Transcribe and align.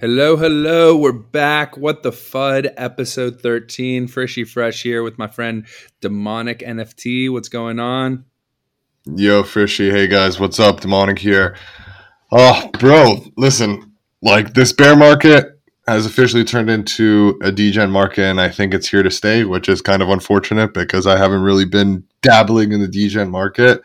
Hello, 0.00 0.34
hello. 0.34 0.96
We're 0.96 1.12
back. 1.12 1.76
What 1.76 2.02
the 2.02 2.10
FUD, 2.10 2.72
episode 2.78 3.42
13. 3.42 4.08
Frishy 4.08 4.48
Fresh 4.48 4.82
here 4.82 5.02
with 5.02 5.18
my 5.18 5.26
friend 5.26 5.66
Demonic 6.00 6.60
NFT. 6.60 7.30
What's 7.30 7.50
going 7.50 7.78
on? 7.78 8.24
Yo, 9.04 9.42
Fishy. 9.42 9.90
Hey, 9.90 10.06
guys. 10.06 10.40
What's 10.40 10.58
up? 10.58 10.80
Demonic 10.80 11.18
here. 11.18 11.54
Oh, 12.32 12.70
bro, 12.78 13.26
listen. 13.36 13.92
Like, 14.22 14.54
this 14.54 14.72
bear 14.72 14.96
market 14.96 15.60
has 15.86 16.06
officially 16.06 16.44
turned 16.44 16.70
into 16.70 17.38
a 17.42 17.52
degen 17.52 17.90
market, 17.90 18.24
and 18.24 18.40
I 18.40 18.48
think 18.48 18.72
it's 18.72 18.88
here 18.88 19.02
to 19.02 19.10
stay, 19.10 19.44
which 19.44 19.68
is 19.68 19.82
kind 19.82 20.00
of 20.00 20.08
unfortunate 20.08 20.72
because 20.72 21.06
I 21.06 21.18
haven't 21.18 21.42
really 21.42 21.66
been 21.66 22.04
dabbling 22.22 22.72
in 22.72 22.80
the 22.80 22.88
degen 22.88 23.28
market. 23.28 23.82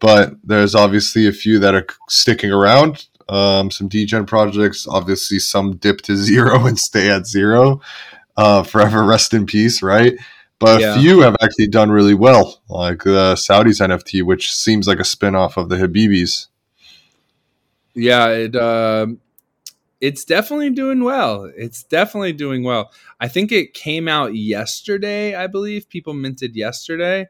But 0.00 0.34
there's 0.44 0.76
obviously 0.76 1.26
a 1.26 1.32
few 1.32 1.58
that 1.58 1.74
are 1.74 1.88
sticking 2.08 2.52
around 2.52 3.08
um, 3.30 3.70
some 3.70 3.88
degen 3.88 4.26
projects. 4.26 4.86
Obviously, 4.86 5.38
some 5.38 5.76
dip 5.76 6.02
to 6.02 6.16
zero 6.16 6.66
and 6.66 6.78
stay 6.78 7.08
at 7.10 7.26
zero. 7.26 7.80
Uh, 8.36 8.62
forever 8.62 9.04
rest 9.04 9.34
in 9.34 9.46
peace, 9.46 9.82
right? 9.82 10.14
But 10.58 10.80
yeah. 10.80 10.94
a 10.94 11.00
few 11.00 11.20
have 11.20 11.36
actually 11.42 11.68
done 11.68 11.90
really 11.90 12.14
well, 12.14 12.60
like 12.68 13.02
the 13.04 13.34
Saudis 13.34 13.80
NFT, 13.80 14.22
which 14.22 14.52
seems 14.52 14.86
like 14.86 14.98
a 14.98 15.04
spin-off 15.04 15.56
of 15.56 15.68
the 15.68 15.76
Habibis. 15.76 16.48
Yeah, 17.94 18.28
it 18.28 18.54
uh, 18.54 19.08
it's 20.00 20.24
definitely 20.24 20.70
doing 20.70 21.02
well. 21.02 21.50
It's 21.56 21.82
definitely 21.82 22.32
doing 22.32 22.62
well. 22.62 22.92
I 23.20 23.28
think 23.28 23.52
it 23.52 23.74
came 23.74 24.06
out 24.06 24.34
yesterday, 24.34 25.34
I 25.34 25.46
believe. 25.46 25.88
People 25.88 26.14
minted 26.14 26.54
yesterday. 26.56 27.28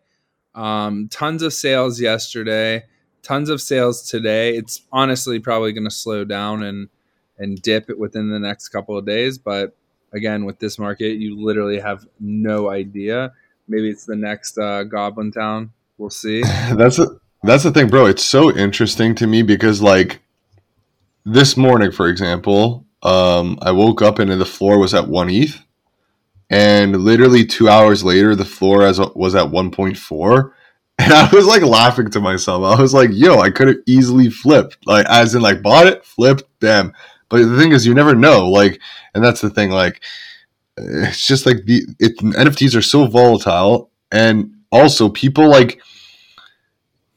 Um, 0.54 1.08
tons 1.08 1.42
of 1.42 1.52
sales 1.52 2.00
yesterday 2.00 2.84
tons 3.22 3.48
of 3.50 3.60
sales 3.60 4.02
today. 4.02 4.56
It's 4.56 4.82
honestly 4.92 5.38
probably 5.38 5.72
going 5.72 5.84
to 5.84 5.90
slow 5.90 6.24
down 6.24 6.62
and 6.62 6.88
and 7.38 7.60
dip 7.62 7.88
it 7.88 7.98
within 7.98 8.30
the 8.30 8.38
next 8.38 8.68
couple 8.68 8.98
of 8.98 9.06
days. 9.06 9.38
But 9.38 9.74
again, 10.12 10.44
with 10.44 10.58
this 10.58 10.78
market, 10.78 11.14
you 11.14 11.40
literally 11.40 11.80
have 11.80 12.06
no 12.18 12.68
idea. 12.68 13.32
Maybe 13.66 13.88
it's 13.88 14.04
the 14.04 14.16
next 14.16 14.58
uh, 14.58 14.84
Goblin 14.84 15.32
Town. 15.32 15.72
We'll 15.96 16.10
see. 16.10 16.42
that's 16.74 16.98
a, 16.98 17.06
that's 17.42 17.64
the 17.64 17.70
thing, 17.70 17.88
bro. 17.88 18.06
It's 18.06 18.24
so 18.24 18.54
interesting 18.54 19.14
to 19.16 19.26
me 19.26 19.42
because 19.42 19.80
like 19.80 20.20
this 21.24 21.56
morning, 21.56 21.92
for 21.92 22.08
example, 22.08 22.84
um, 23.02 23.58
I 23.62 23.72
woke 23.72 24.02
up 24.02 24.18
and 24.18 24.30
the 24.30 24.44
floor 24.44 24.78
was 24.78 24.92
at 24.92 25.08
one 25.08 25.30
ETH, 25.30 25.64
and 26.50 26.96
literally 26.96 27.46
two 27.46 27.68
hours 27.68 28.04
later, 28.04 28.34
the 28.34 28.44
floor 28.44 28.84
as 28.84 29.00
was 29.14 29.34
at 29.34 29.50
one 29.50 29.70
point 29.70 29.96
four 29.96 30.54
and 31.00 31.12
I 31.12 31.28
was 31.32 31.46
like 31.46 31.62
laughing 31.62 32.10
to 32.10 32.20
myself. 32.20 32.62
I 32.62 32.80
was 32.80 32.94
like, 32.94 33.10
yo, 33.12 33.40
I 33.40 33.50
could 33.50 33.68
have 33.68 33.78
easily 33.86 34.30
flipped. 34.30 34.78
Like 34.86 35.06
as 35.08 35.34
in 35.34 35.42
like 35.42 35.62
bought 35.62 35.86
it, 35.86 36.04
flipped, 36.04 36.44
damn. 36.60 36.92
But 37.28 37.38
the 37.44 37.58
thing 37.58 37.72
is 37.72 37.86
you 37.86 37.94
never 37.94 38.14
know. 38.14 38.48
Like 38.48 38.80
and 39.14 39.24
that's 39.24 39.40
the 39.40 39.50
thing, 39.50 39.70
like 39.70 40.00
it's 40.76 41.26
just 41.26 41.46
like 41.46 41.64
the 41.64 41.82
it, 41.98 42.18
NFTs 42.18 42.76
are 42.76 42.82
so 42.82 43.06
volatile 43.06 43.90
and 44.12 44.52
also 44.72 45.08
people 45.08 45.48
like 45.48 45.80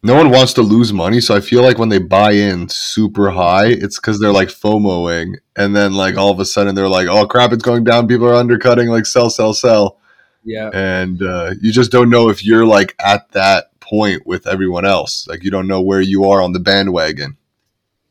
no 0.05 0.15
one 0.15 0.31
wants 0.31 0.51
to 0.53 0.61
lose 0.61 0.91
money, 0.91 1.21
so 1.21 1.33
I 1.33 1.39
feel 1.39 1.63
like 1.63 1.77
when 1.77 1.87
they 1.87 1.97
buy 1.97 2.31
in 2.31 2.67
super 2.67 3.31
high, 3.31 3.67
it's 3.67 3.97
because 3.97 4.19
they're 4.19 4.33
like 4.33 4.49
FOMOing, 4.49 5.35
and 5.55 5.73
then 5.73 5.93
like 5.93 6.17
all 6.17 6.29
of 6.29 6.41
a 6.41 6.45
sudden 6.45 6.75
they're 6.75 6.89
like, 6.89 7.07
"Oh 7.07 7.25
crap, 7.25 7.53
it's 7.53 7.63
going 7.63 7.85
down." 7.85 8.09
People 8.09 8.27
are 8.27 8.33
undercutting, 8.33 8.89
like 8.89 9.05
sell, 9.05 9.29
sell, 9.29 9.53
sell. 9.53 9.99
Yeah, 10.43 10.69
and 10.73 11.23
uh, 11.23 11.53
you 11.61 11.71
just 11.71 11.89
don't 11.89 12.09
know 12.09 12.27
if 12.27 12.43
you're 12.43 12.65
like 12.65 12.95
at 12.99 13.31
that 13.31 13.71
point 13.93 14.25
with 14.25 14.47
everyone 14.47 14.85
else. 14.85 15.27
Like 15.27 15.43
you 15.43 15.51
don't 15.51 15.67
know 15.67 15.81
where 15.81 16.01
you 16.01 16.25
are 16.25 16.41
on 16.41 16.51
the 16.51 16.59
bandwagon. 16.59 17.37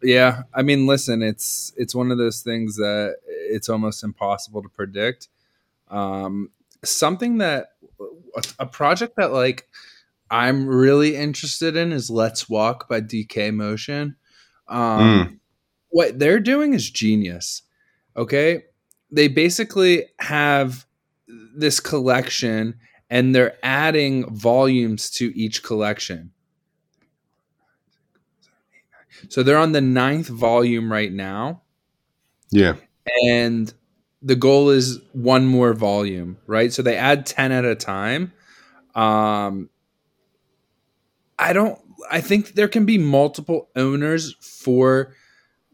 Yeah, 0.01 0.43
I 0.55 0.63
mean, 0.63 0.87
listen, 0.87 1.23
it's 1.23 1.73
it's 1.77 1.93
one 1.93 2.13
of 2.13 2.19
those 2.19 2.41
things 2.41 2.77
that 2.77 3.17
it's 3.27 3.69
almost 3.69 4.05
impossible 4.05 4.63
to 4.63 4.69
predict. 4.69 5.29
Um, 5.91 6.51
something 6.85 7.39
that 7.39 7.73
a 8.61 8.67
project 8.67 9.17
that 9.17 9.33
like 9.33 9.69
I'm 10.31 10.69
really 10.69 11.17
interested 11.17 11.77
in 11.77 11.91
is 11.91 12.11
Let's 12.11 12.49
Walk 12.49 12.89
by 12.89 13.01
DK 13.01 13.53
Motion. 13.53 14.15
Um, 14.69 14.79
mm. 14.79 15.39
What 15.89 16.17
they're 16.17 16.41
doing 16.41 16.75
is 16.75 16.89
genius. 16.91 17.63
Okay, 18.17 18.67
they 19.11 19.27
basically 19.27 20.05
have 20.21 20.87
this 21.57 21.81
collection 21.81 22.79
and 23.13 23.35
they're 23.35 23.59
adding 23.63 24.25
volumes 24.35 25.11
to 25.11 25.39
each 25.39 25.63
collection. 25.63 26.33
So 29.29 29.43
they're 29.43 29.59
on 29.59 29.73
the 29.73 29.83
ninth 29.83 30.29
volume 30.29 30.91
right 30.91 31.13
now. 31.13 31.61
Yeah. 32.51 32.77
And 33.29 33.73
the 34.23 34.35
goal 34.35 34.71
is 34.71 34.99
one 35.13 35.45
more 35.45 35.75
volume, 35.75 36.39
right? 36.47 36.73
So 36.73 36.81
they 36.81 36.97
add 36.97 37.27
10 37.27 37.53
at 37.53 37.67
a 37.67 37.75
time. 37.75 38.33
Um, 38.95 39.69
I 41.39 41.53
don't, 41.53 41.79
I 42.11 42.23
think 42.23 42.55
there 42.55 42.67
can 42.67 42.87
be 42.87 42.97
multiple 42.97 43.69
owners 43.77 44.35
for 44.41 45.15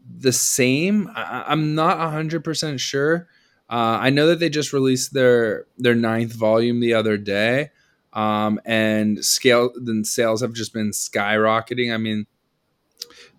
the 0.05 0.33
same. 0.33 1.09
I, 1.15 1.45
I'm 1.47 1.73
not 1.73 1.99
100% 1.99 2.81
sure. 2.81 3.29
Uh, 3.69 3.99
I 4.01 4.09
know 4.09 4.27
that 4.27 4.39
they 4.39 4.49
just 4.49 4.73
released 4.73 5.13
their 5.13 5.65
their 5.77 5.95
ninth 5.95 6.33
volume 6.33 6.79
the 6.79 6.95
other 6.95 7.17
day, 7.17 7.69
um, 8.13 8.59
and 8.65 9.23
scale 9.23 9.71
then 9.75 10.03
sales 10.03 10.41
have 10.41 10.53
just 10.53 10.73
been 10.73 10.89
skyrocketing. 10.89 11.93
I 11.93 11.97
mean, 11.97 12.25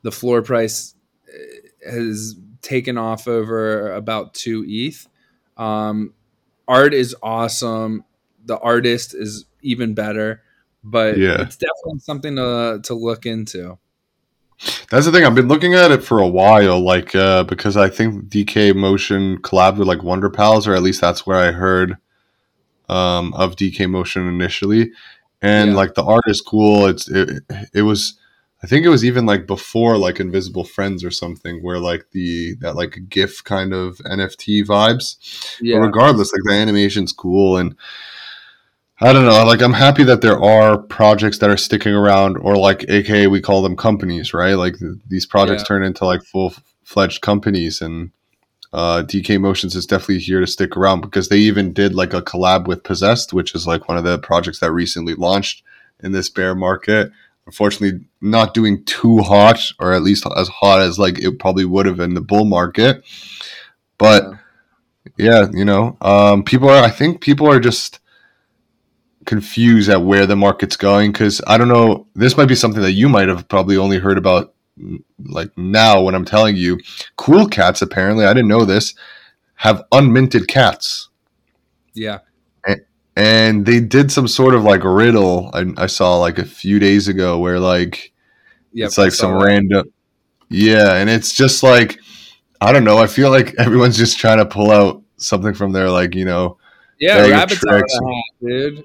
the 0.02 0.12
floor 0.12 0.42
price 0.42 0.94
uh, 1.28 1.90
has 1.90 2.36
taken 2.62 2.96
off 2.96 3.26
over 3.26 3.92
about 3.92 4.34
two 4.34 4.64
ETH. 4.68 5.08
Um, 5.56 6.14
art 6.68 6.94
is 6.94 7.16
awesome. 7.22 8.04
The 8.44 8.58
artist 8.58 9.14
is 9.14 9.46
even 9.62 9.94
better, 9.94 10.42
but 10.84 11.18
yeah. 11.18 11.42
it's 11.42 11.56
definitely 11.56 11.98
something 11.98 12.36
to 12.36 12.80
to 12.84 12.94
look 12.94 13.26
into. 13.26 13.78
That's 14.90 15.06
the 15.06 15.12
thing. 15.12 15.24
I've 15.24 15.34
been 15.34 15.48
looking 15.48 15.74
at 15.74 15.90
it 15.90 16.02
for 16.02 16.18
a 16.18 16.28
while, 16.28 16.80
like 16.80 17.14
uh, 17.14 17.44
because 17.44 17.76
I 17.76 17.88
think 17.88 18.26
DK 18.28 18.74
Motion 18.74 19.38
collabed 19.38 19.78
with 19.78 19.88
like 19.88 20.02
Wonder 20.02 20.30
Pals, 20.30 20.66
or 20.66 20.74
at 20.74 20.82
least 20.82 21.00
that's 21.00 21.26
where 21.26 21.38
I 21.38 21.52
heard 21.52 21.96
um, 22.88 23.32
of 23.34 23.56
DK 23.56 23.88
Motion 23.88 24.28
initially. 24.28 24.92
And 25.40 25.70
yeah. 25.70 25.76
like 25.76 25.94
the 25.94 26.04
art 26.04 26.24
is 26.26 26.42
cool. 26.42 26.86
It's 26.86 27.08
it, 27.08 27.42
it 27.72 27.82
was 27.82 28.18
I 28.62 28.66
think 28.66 28.84
it 28.84 28.90
was 28.90 29.04
even 29.04 29.24
like 29.24 29.46
before 29.46 29.96
like 29.96 30.20
Invisible 30.20 30.64
Friends 30.64 31.02
or 31.02 31.10
something, 31.10 31.62
where 31.62 31.78
like 31.78 32.06
the 32.12 32.54
that 32.56 32.76
like 32.76 32.98
GIF 33.08 33.42
kind 33.42 33.72
of 33.72 33.98
NFT 33.98 34.66
vibes. 34.66 35.16
Yeah. 35.62 35.78
But 35.78 35.86
regardless, 35.86 36.32
like 36.32 36.42
the 36.44 36.60
animation's 36.60 37.12
cool 37.12 37.56
and 37.56 37.74
I 39.02 39.12
don't 39.14 39.24
know. 39.24 39.44
Like, 39.44 39.62
I'm 39.62 39.72
happy 39.72 40.04
that 40.04 40.20
there 40.20 40.38
are 40.38 40.76
projects 40.76 41.38
that 41.38 41.48
are 41.48 41.56
sticking 41.56 41.94
around, 41.94 42.36
or 42.36 42.56
like, 42.56 42.84
aka, 42.88 43.26
we 43.28 43.40
call 43.40 43.62
them 43.62 43.76
companies, 43.76 44.34
right? 44.34 44.54
Like, 44.54 44.78
th- 44.78 44.98
these 45.08 45.24
projects 45.24 45.62
yeah. 45.62 45.68
turn 45.68 45.84
into 45.84 46.04
like 46.04 46.22
full 46.22 46.52
fledged 46.84 47.22
companies, 47.22 47.80
and 47.80 48.10
uh, 48.72 49.02
DK 49.02 49.40
Motions 49.40 49.74
is 49.74 49.86
definitely 49.86 50.18
here 50.18 50.40
to 50.40 50.46
stick 50.46 50.76
around 50.76 51.00
because 51.00 51.28
they 51.28 51.38
even 51.38 51.72
did 51.72 51.94
like 51.94 52.12
a 52.12 52.20
collab 52.20 52.66
with 52.66 52.84
Possessed, 52.84 53.32
which 53.32 53.54
is 53.54 53.66
like 53.66 53.88
one 53.88 53.96
of 53.96 54.04
the 54.04 54.18
projects 54.18 54.60
that 54.60 54.72
recently 54.72 55.14
launched 55.14 55.62
in 56.02 56.12
this 56.12 56.28
bear 56.28 56.54
market. 56.54 57.10
Unfortunately, 57.46 58.04
not 58.20 58.54
doing 58.54 58.84
too 58.84 59.18
hot, 59.18 59.72
or 59.80 59.92
at 59.92 60.02
least 60.02 60.26
as 60.36 60.48
hot 60.48 60.80
as 60.80 60.98
like 60.98 61.18
it 61.18 61.38
probably 61.38 61.64
would 61.64 61.86
have 61.86 62.00
in 62.00 62.14
the 62.14 62.20
bull 62.20 62.44
market. 62.44 63.02
But 63.96 64.30
yeah, 65.16 65.48
you 65.52 65.64
know, 65.64 65.96
um, 66.02 66.44
people 66.44 66.68
are. 66.68 66.82
I 66.82 66.90
think 66.90 67.22
people 67.22 67.48
are 67.50 67.60
just 67.60 67.98
confused 69.26 69.90
at 69.90 70.02
where 70.02 70.26
the 70.26 70.36
market's 70.36 70.76
going 70.76 71.12
because 71.12 71.40
I 71.46 71.58
don't 71.58 71.68
know. 71.68 72.06
This 72.14 72.36
might 72.36 72.48
be 72.48 72.54
something 72.54 72.82
that 72.82 72.92
you 72.92 73.08
might 73.08 73.28
have 73.28 73.48
probably 73.48 73.76
only 73.76 73.98
heard 73.98 74.18
about 74.18 74.54
mm, 74.78 75.02
like 75.26 75.56
now 75.56 76.02
when 76.02 76.14
I'm 76.14 76.24
telling 76.24 76.56
you. 76.56 76.78
Cool 77.16 77.46
cats 77.48 77.82
apparently 77.82 78.24
I 78.24 78.32
didn't 78.32 78.48
know 78.48 78.64
this 78.64 78.94
have 79.60 79.84
unminted 79.92 80.48
cats. 80.48 81.10
Yeah. 81.92 82.20
And, 82.66 82.80
and 83.14 83.66
they 83.66 83.78
did 83.80 84.10
some 84.10 84.26
sort 84.26 84.54
of 84.54 84.64
like 84.64 84.84
riddle 84.84 85.50
I, 85.52 85.66
I 85.76 85.86
saw 85.86 86.16
like 86.16 86.38
a 86.38 86.44
few 86.44 86.78
days 86.78 87.08
ago 87.08 87.38
where 87.38 87.60
like 87.60 88.12
yep, 88.72 88.86
it's 88.86 88.98
like 88.98 89.12
some 89.12 89.38
that. 89.38 89.44
random 89.44 89.92
yeah 90.48 90.94
and 90.94 91.10
it's 91.10 91.34
just 91.34 91.62
like 91.62 91.98
I 92.60 92.72
don't 92.72 92.84
know 92.84 92.98
I 92.98 93.06
feel 93.06 93.30
like 93.30 93.54
everyone's 93.58 93.98
just 93.98 94.18
trying 94.18 94.38
to 94.38 94.46
pull 94.46 94.70
out 94.70 95.02
something 95.18 95.52
from 95.52 95.72
their 95.72 95.90
like 95.90 96.14
you 96.14 96.24
know 96.24 96.56
yeah 96.98 97.26
rabbits 97.28 97.62
out 97.66 97.82
dude 98.42 98.82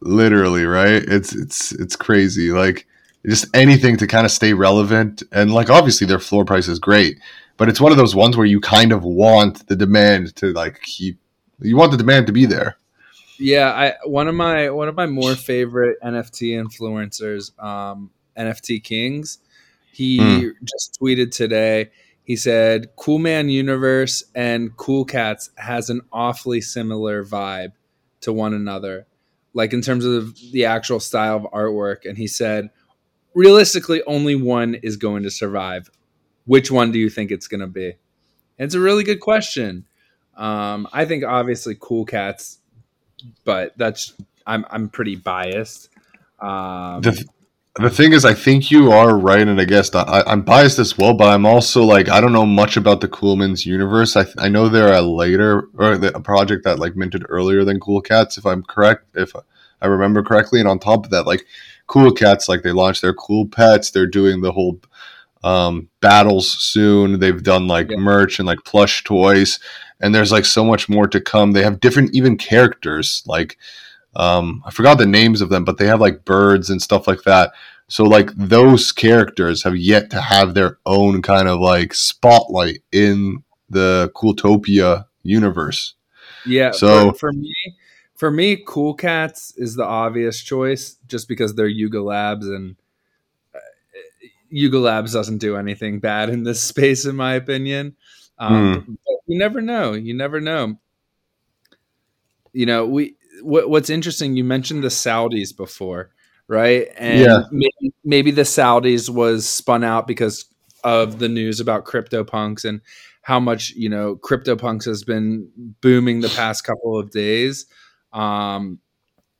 literally 0.00 0.64
right? 0.64 1.02
It's 1.02 1.34
it's 1.34 1.72
it's 1.72 1.96
crazy. 1.96 2.50
Like 2.50 2.86
just 3.26 3.46
anything 3.54 3.96
to 3.98 4.06
kind 4.06 4.24
of 4.24 4.30
stay 4.30 4.52
relevant 4.52 5.22
and 5.32 5.52
like 5.52 5.68
obviously 5.68 6.06
their 6.06 6.20
floor 6.20 6.44
price 6.44 6.68
is 6.68 6.78
great 6.78 7.18
but 7.56 7.68
it's 7.68 7.80
one 7.80 7.90
of 7.90 7.98
those 7.98 8.14
ones 8.14 8.36
where 8.36 8.46
you 8.46 8.60
kind 8.60 8.92
of 8.92 9.02
want 9.02 9.66
the 9.66 9.74
demand 9.74 10.32
to 10.36 10.52
like 10.52 10.80
keep 10.82 11.18
you 11.60 11.76
want 11.76 11.90
the 11.90 11.96
demand 11.96 12.28
to 12.28 12.32
be 12.32 12.46
there. 12.46 12.76
Yeah 13.40 13.72
i 13.72 13.94
one 14.08 14.28
of 14.28 14.36
my 14.36 14.70
one 14.70 14.86
of 14.86 14.94
my 14.94 15.06
more 15.06 15.34
favorite 15.34 15.98
nft 16.04 16.40
influencers 16.40 17.50
um 17.60 18.10
nft 18.36 18.84
kings 18.84 19.40
he 19.96 20.18
mm. 20.18 20.52
just 20.62 20.98
tweeted 21.00 21.30
today. 21.34 21.90
He 22.22 22.36
said 22.36 22.94
Cool 22.96 23.18
Man 23.18 23.48
Universe 23.48 24.22
and 24.34 24.76
Cool 24.76 25.06
Cats 25.06 25.48
has 25.56 25.88
an 25.88 26.02
awfully 26.12 26.60
similar 26.60 27.24
vibe 27.24 27.72
to 28.20 28.30
one 28.30 28.52
another, 28.52 29.06
like 29.56 29.72
in 29.72 29.80
terms 29.80 30.04
of 30.04 30.36
the 30.52 30.66
actual 30.66 31.00
style 31.00 31.36
of 31.36 31.42
artwork. 31.44 32.04
And 32.04 32.18
he 32.18 32.26
said, 32.26 32.68
realistically, 33.34 34.02
only 34.06 34.34
one 34.34 34.74
is 34.74 34.98
going 34.98 35.22
to 35.22 35.30
survive. 35.30 35.90
Which 36.44 36.70
one 36.70 36.92
do 36.92 36.98
you 36.98 37.08
think 37.08 37.30
it's 37.30 37.48
going 37.48 37.62
to 37.62 37.66
be? 37.66 37.86
And 38.58 38.66
it's 38.66 38.74
a 38.74 38.80
really 38.80 39.02
good 39.02 39.20
question. 39.20 39.86
Um, 40.36 40.86
I 40.92 41.06
think 41.06 41.24
obviously 41.24 41.74
Cool 41.80 42.04
Cats, 42.04 42.58
but 43.44 43.72
that's 43.78 44.12
I'm 44.46 44.66
I'm 44.68 44.90
pretty 44.90 45.16
biased. 45.16 45.88
Um, 46.38 47.00
the, 47.00 47.24
the 47.78 47.90
thing 47.90 48.12
is, 48.12 48.24
I 48.24 48.32
think 48.34 48.70
you 48.70 48.90
are 48.90 49.16
right, 49.16 49.46
and 49.46 49.60
I 49.60 49.64
guess 49.64 49.94
I, 49.94 50.22
I'm 50.26 50.42
biased 50.42 50.78
as 50.78 50.96
well. 50.96 51.14
But 51.14 51.28
I'm 51.28 51.44
also 51.44 51.82
like 51.82 52.08
I 52.08 52.20
don't 52.20 52.32
know 52.32 52.46
much 52.46 52.76
about 52.76 53.00
the 53.00 53.08
Coolman's 53.08 53.66
universe. 53.66 54.16
I, 54.16 54.26
I 54.38 54.48
know 54.48 54.68
they're 54.68 54.94
a 54.94 55.02
later 55.02 55.68
or 55.74 55.92
a 55.92 56.20
project 56.20 56.64
that 56.64 56.78
like 56.78 56.96
minted 56.96 57.24
earlier 57.28 57.64
than 57.64 57.80
Cool 57.80 58.00
Cats, 58.00 58.38
if 58.38 58.46
I'm 58.46 58.62
correct, 58.62 59.04
if 59.14 59.32
I 59.82 59.86
remember 59.86 60.22
correctly. 60.22 60.60
And 60.60 60.68
on 60.68 60.78
top 60.78 61.04
of 61.04 61.10
that, 61.10 61.26
like 61.26 61.44
Cool 61.86 62.12
Cats, 62.12 62.48
like 62.48 62.62
they 62.62 62.72
launched 62.72 63.02
their 63.02 63.14
Cool 63.14 63.46
Pets. 63.46 63.90
They're 63.90 64.06
doing 64.06 64.40
the 64.40 64.52
whole 64.52 64.80
um, 65.44 65.88
battles 66.00 66.50
soon. 66.50 67.20
They've 67.20 67.42
done 67.42 67.68
like 67.68 67.90
yeah. 67.90 67.98
merch 67.98 68.38
and 68.38 68.46
like 68.46 68.64
plush 68.64 69.04
toys, 69.04 69.60
and 70.00 70.14
there's 70.14 70.32
like 70.32 70.46
so 70.46 70.64
much 70.64 70.88
more 70.88 71.06
to 71.08 71.20
come. 71.20 71.52
They 71.52 71.62
have 71.62 71.80
different 71.80 72.14
even 72.14 72.38
characters. 72.38 73.22
Like 73.26 73.58
um, 74.16 74.62
I 74.64 74.70
forgot 74.70 74.98
the 74.98 75.06
names 75.06 75.40
of 75.40 75.50
them, 75.50 75.64
but 75.64 75.78
they 75.78 75.86
have 75.86 76.00
like 76.00 76.24
birds 76.24 76.70
and 76.70 76.80
stuff 76.80 77.06
like 77.06 77.22
that. 77.24 77.52
So 77.88 78.04
like 78.04 78.30
those 78.34 78.90
characters 78.90 79.62
have 79.62 79.76
yet 79.76 80.10
to 80.10 80.20
have 80.20 80.54
their 80.54 80.78
own 80.86 81.22
kind 81.22 81.48
of 81.48 81.60
like 81.60 81.94
spotlight 81.94 82.82
in 82.90 83.44
the 83.68 84.10
Cooltopia 84.16 85.04
universe. 85.22 85.94
Yeah. 86.46 86.70
So 86.72 87.12
for, 87.12 87.32
me, 87.32 87.54
for 88.14 88.30
me, 88.30 88.62
Cool 88.66 88.94
Cats 88.94 89.52
is 89.56 89.76
the 89.76 89.84
obvious 89.84 90.42
choice, 90.42 90.96
just 91.06 91.28
because 91.28 91.54
they're 91.54 91.66
Yuga 91.66 92.00
Labs 92.00 92.48
and 92.48 92.76
Yuga 94.48 94.78
Labs 94.78 95.12
doesn't 95.12 95.38
do 95.38 95.56
anything 95.56 96.00
bad 96.00 96.30
in 96.30 96.42
this 96.42 96.62
space, 96.62 97.04
in 97.04 97.16
my 97.16 97.34
opinion. 97.34 97.96
Um, 98.38 98.98
mm. 99.04 99.16
You 99.26 99.38
never 99.38 99.60
know. 99.60 99.92
You 99.92 100.14
never 100.14 100.40
know. 100.40 100.78
You 102.52 102.64
know, 102.64 102.86
we 102.86 103.15
what, 103.42 103.68
what's 103.68 103.90
interesting. 103.90 104.36
You 104.36 104.44
mentioned 104.44 104.82
the 104.82 104.88
Saudis 104.88 105.56
before, 105.56 106.10
right? 106.48 106.88
And 106.96 107.20
yeah. 107.20 107.42
maybe, 107.50 107.94
maybe 108.04 108.30
the 108.30 108.42
Saudis 108.42 109.08
was 109.08 109.48
spun 109.48 109.84
out 109.84 110.06
because 110.06 110.46
of 110.84 111.18
the 111.18 111.28
news 111.28 111.60
about 111.60 111.84
CryptoPunks 111.84 112.64
and 112.64 112.80
how 113.22 113.40
much 113.40 113.72
you 113.74 113.88
know 113.88 114.16
CryptoPunks 114.16 114.84
has 114.84 115.02
been 115.02 115.50
booming 115.80 116.20
the 116.20 116.28
past 116.28 116.62
couple 116.64 116.96
of 116.98 117.10
days. 117.10 117.66
Um, 118.12 118.78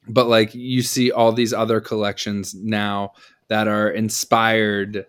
but 0.09 0.27
like 0.27 0.55
you 0.55 0.83
see 0.83 1.13
all 1.13 1.33
these 1.33 1.53
other 1.53 1.81
collections 1.81 2.55
now 2.55 3.13
that 3.49 3.69
are 3.69 3.89
inspired 3.89 5.07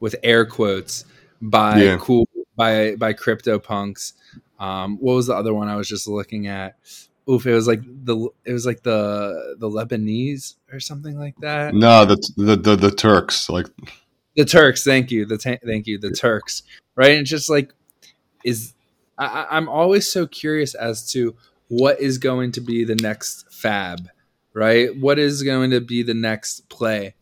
with 0.00 0.16
air 0.22 0.46
quotes 0.46 1.04
by 1.42 1.82
yeah. 1.82 1.98
cool 2.00 2.26
by 2.56 2.96
by 2.96 3.12
CryptoPunks. 3.12 4.14
Um, 4.58 4.96
what 4.96 5.14
was 5.14 5.26
the 5.26 5.34
other 5.34 5.52
one 5.52 5.68
I 5.68 5.76
was 5.76 5.88
just 5.88 6.08
looking 6.08 6.46
at? 6.46 6.76
Oof, 7.28 7.46
it 7.46 7.54
was 7.54 7.66
like 7.66 7.82
the 7.82 8.28
it 8.44 8.52
was 8.52 8.66
like 8.66 8.82
the 8.82 9.56
the 9.58 9.68
Lebanese 9.68 10.54
or 10.72 10.78
something 10.78 11.18
like 11.18 11.36
that. 11.40 11.74
No, 11.74 12.04
the 12.04 12.16
the 12.36 12.56
the, 12.56 12.76
the 12.76 12.90
Turks 12.90 13.48
like 13.48 13.66
the 14.36 14.44
Turks. 14.44 14.84
Thank 14.84 15.10
you. 15.10 15.26
The 15.26 15.38
ta- 15.38 15.58
thank 15.64 15.86
you. 15.86 15.98
The 15.98 16.12
Turks. 16.12 16.62
Right. 16.94 17.18
And 17.18 17.26
just 17.26 17.50
like 17.50 17.72
is 18.44 18.74
I, 19.18 19.46
I'm 19.50 19.68
always 19.68 20.06
so 20.08 20.26
curious 20.26 20.74
as 20.74 21.10
to 21.12 21.34
what 21.68 22.00
is 22.00 22.18
going 22.18 22.52
to 22.52 22.60
be 22.60 22.84
the 22.84 22.94
next 22.94 23.52
fab, 23.52 24.08
right? 24.54 24.96
What 24.96 25.18
is 25.18 25.42
going 25.42 25.70
to 25.70 25.80
be 25.80 26.02
the 26.02 26.14
next 26.14 26.68
play? 26.68 27.14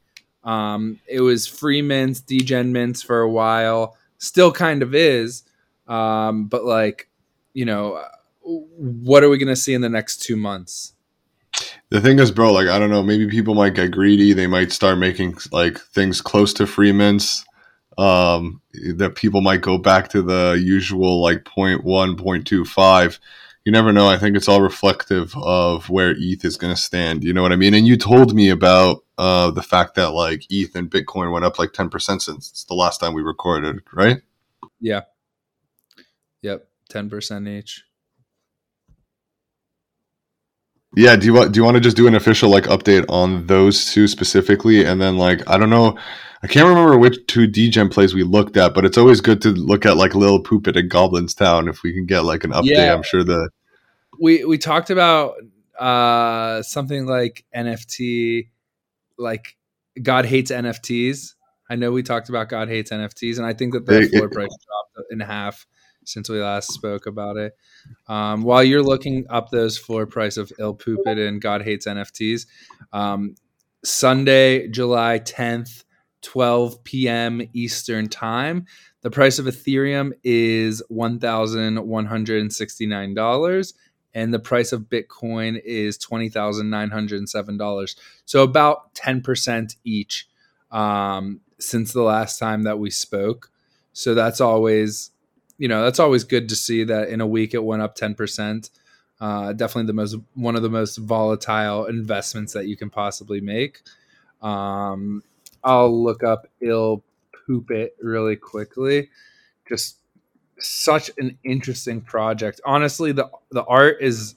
Um, 0.43 1.01
it 1.07 1.21
was 1.21 1.47
free 1.47 1.81
mints, 1.81 2.21
degen 2.21 2.73
mints 2.73 3.03
for 3.03 3.21
a 3.21 3.31
while, 3.31 3.97
still 4.19 4.53
kind 4.53 4.83
of 4.83 4.95
is. 4.95 5.45
Um, 5.87 6.47
but 6.47 6.65
like, 6.65 7.09
you 7.55 7.65
know, 7.65 8.05
what 8.45 9.23
are 9.23 9.29
we 9.29 9.39
going 9.39 9.49
to 9.49 9.57
see 9.57 9.75
in 9.75 9.81
the 9.81 9.89
next 9.89 10.23
two 10.23 10.37
months? 10.37 10.93
The 11.91 12.01
thing 12.01 12.19
is, 12.19 12.31
bro, 12.31 12.53
like, 12.53 12.69
I 12.69 12.79
don't 12.79 12.91
know, 12.91 13.03
maybe 13.03 13.29
people 13.29 13.55
might 13.55 13.75
get 13.75 13.91
greedy. 13.91 14.33
They 14.33 14.47
might 14.47 14.73
start 14.73 14.99
making 14.99 15.39
like 15.53 15.79
things 15.79 16.21
close 16.21 16.53
to 16.55 16.67
free 16.67 16.93
mints. 16.93 17.45
Um, 17.97 18.61
that 18.97 19.15
people 19.15 19.41
might 19.41 19.61
go 19.61 19.79
back 19.79 20.09
to 20.09 20.23
the 20.23 20.61
usual 20.61 21.23
like 21.23 21.49
0. 21.55 21.79
0.1, 21.79 22.17
0.25 22.17 23.21
you 23.65 23.73
never 23.73 23.93
know. 23.93 24.07
I 24.07 24.19
think 24.19 24.37
it's 24.37 24.49
all 24.49 24.61
reflective 24.61 25.35
of 25.37 25.89
where 25.89 26.15
ETH 26.17 26.45
is 26.45 26.57
going 26.57 26.75
to 26.75 26.81
stand. 26.81 27.25
You 27.25 27.33
know 27.33 27.43
what 27.43 27.53
I 27.53 27.57
mean? 27.57 27.75
And 27.75 27.87
you 27.87 27.97
told 27.97 28.35
me 28.35 28.51
about 28.51 29.05
uh, 29.17 29.51
the 29.51 29.63
fact 29.63 29.95
that 29.95 30.11
like 30.11 30.45
ETH 30.51 30.75
and 30.77 30.91
Bitcoin 30.91 31.33
went 31.33 31.45
up 31.45 31.59
like 31.59 31.71
10% 31.71 32.21
since 32.21 32.65
the 32.65 32.75
last 32.75 32.99
time 32.99 33.15
we 33.15 33.23
recorded, 33.23 33.81
right? 33.93 34.21
Yeah. 34.81 35.03
Yep. 36.43 36.69
10% 36.91 37.49
each. 37.49 37.85
Yeah, 40.97 41.17
do 41.17 41.27
you 41.27 41.35
want 41.35 41.53
do 41.53 41.59
you 41.59 41.65
want 41.65 41.77
to 41.77 41.81
just 41.81 41.97
do 41.97 42.07
an 42.07 42.15
official 42.15 42.51
like 42.51 42.65
update 42.65 43.05
on 43.09 43.47
those 43.47 43.93
two 43.93 44.07
specifically, 44.07 44.85
and 44.85 45.01
then 45.01 45.19
like 45.19 45.49
I 45.49 45.59
don't 45.59 45.71
know, 45.71 45.99
I 46.43 46.47
can't 46.47 46.69
remember 46.69 46.97
which 46.99 47.27
two 47.27 47.47
degen 47.47 47.89
plays 47.89 48.15
we 48.15 48.23
looked 48.23 48.57
at, 48.57 48.75
but 48.75 48.85
it's 48.85 48.99
always 48.99 49.21
good 49.21 49.41
to 49.43 49.51
look 49.51 49.87
at 49.87 49.97
like 49.97 50.15
Lil 50.15 50.43
Poopit 50.43 50.77
and 50.77 50.91
Goblin's 50.91 51.35
Town 51.35 51.69
if 51.69 51.83
we 51.83 51.93
can 51.93 52.07
get 52.07 52.21
like 52.21 52.45
an 52.45 52.53
update. 52.53 52.77
Yeah. 52.77 52.95
I'm 52.95 53.03
sure 53.03 53.25
the 53.25 53.51
we 54.21 54.45
we 54.45 54.59
talked 54.59 54.91
about 54.91 55.35
uh 55.79 56.63
something 56.63 57.07
like 57.07 57.45
NFT, 57.55 58.49
like 59.19 59.57
God 60.01 60.27
hates 60.27 60.51
NFTs. 60.51 61.35
I 61.69 61.77
know 61.77 61.91
we 61.91 62.03
talked 62.03 62.29
about 62.29 62.49
God 62.49 62.69
hates 62.69 62.91
NFTs, 62.93 63.39
and 63.39 63.47
I 63.47 63.53
think 63.53 63.73
that 63.73 63.87
the 63.87 64.07
floor 64.09 64.29
price 64.29 64.49
dropped 64.49 65.11
in 65.11 65.21
half 65.21 65.67
since 66.05 66.29
we 66.29 66.41
last 66.41 66.73
spoke 66.73 67.07
about 67.07 67.37
it. 67.37 67.57
Um, 68.09 68.43
while 68.43 68.63
you're 68.63 68.83
looking 68.83 69.27
up 69.29 69.51
those 69.51 69.79
floor 69.79 70.07
price 70.07 70.37
of 70.37 70.53
Il 70.59 70.75
Poopit 70.75 71.19
and 71.19 71.41
God 71.41 71.63
Hates 71.63 71.87
NFTs, 71.87 72.47
um, 72.93 73.35
Sunday, 73.85 74.69
July 74.69 75.19
10th, 75.19 75.85
12 76.23 76.85
p.m. 76.85 77.43
Eastern 77.53 78.09
Time. 78.09 78.65
The 79.03 79.11
price 79.11 79.39
of 79.39 79.45
Ethereum 79.45 80.13
is 80.25 80.83
$1,169 80.91 83.73
and 84.15 84.33
the 84.33 84.39
price 84.39 84.73
of 84.73 84.83
Bitcoin 84.83 85.61
is 85.65 85.99
$20,907. 85.99 87.97
So 88.25 88.43
about 88.43 88.95
10% 88.95 89.77
each 89.85 90.29
um, 90.71 91.41
since 91.59 91.93
the 91.93 92.03
last 92.03 92.39
time 92.39 92.63
that 92.63 92.79
we 92.79 92.91
spoke. 92.91 93.51
So 93.93 94.15
that's 94.15 94.41
always 94.41 95.11
you 95.65 95.69
know 95.69 95.83
that's 95.83 95.99
always 95.99 96.25
good 96.25 96.51
to 96.51 96.55
see 96.55 96.85
that 96.85 97.09
in 97.09 97.23
a 97.23 97.27
week 97.27 97.55
it 97.55 97.65
went 97.65 97.81
up 97.81 97.97
10% 97.97 98.69
uh, 99.19 99.55
definitely 99.55 99.87
the 99.87 99.95
most 99.95 100.17
one 100.35 100.57
of 100.57 100.63
the 100.63 100.69
most 100.69 100.99
volatile 100.99 101.87
investments 101.87 102.53
that 102.53 102.67
you 102.67 102.77
can 102.77 102.91
possibly 102.91 103.41
make. 103.41 103.81
Um, 104.43 105.23
i'll 105.63 106.05
look 106.05 106.23
up 106.23 106.47
ill 106.61 107.03
poop 107.47 107.71
it 107.71 107.97
really 108.03 108.37
quickly. 108.37 109.09
Just 109.67 110.01
such 110.59 111.11
an 111.17 111.39
interesting 111.45 112.03
project. 112.03 112.61
Honestly 112.67 113.13
the 113.13 113.31
the 113.51 113.65
art 113.65 113.97
is 114.03 114.35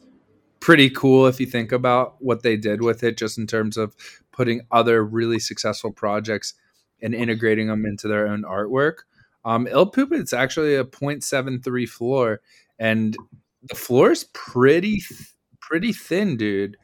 pretty 0.61 0.89
cool 0.89 1.27
if 1.27 1.41
you 1.41 1.45
think 1.45 1.73
about 1.73 2.15
what 2.19 2.41
they 2.41 2.55
did 2.55 2.81
with 2.81 3.03
it 3.03 3.17
just 3.17 3.37
in 3.37 3.47
terms 3.47 3.75
of 3.75 3.93
putting 4.31 4.61
other 4.71 5.03
really 5.03 5.39
successful 5.39 5.91
projects 5.91 6.53
and 7.01 7.13
integrating 7.13 7.67
them 7.67 7.85
into 7.85 8.07
their 8.07 8.29
own 8.29 8.43
artwork 8.43 8.99
um, 9.47 9.65
Il 9.67 9.89
Poopit 9.91 10.19
it's 10.19 10.33
actually 10.33 10.75
a 10.75 10.83
0.73 10.83 11.87
floor, 11.87 12.41
and 12.77 13.15
the 13.63 13.75
floor 13.75 14.11
is 14.11 14.25
pretty 14.33 15.01
pretty 15.61 15.93
thin, 15.93 16.35
dude. 16.35 16.75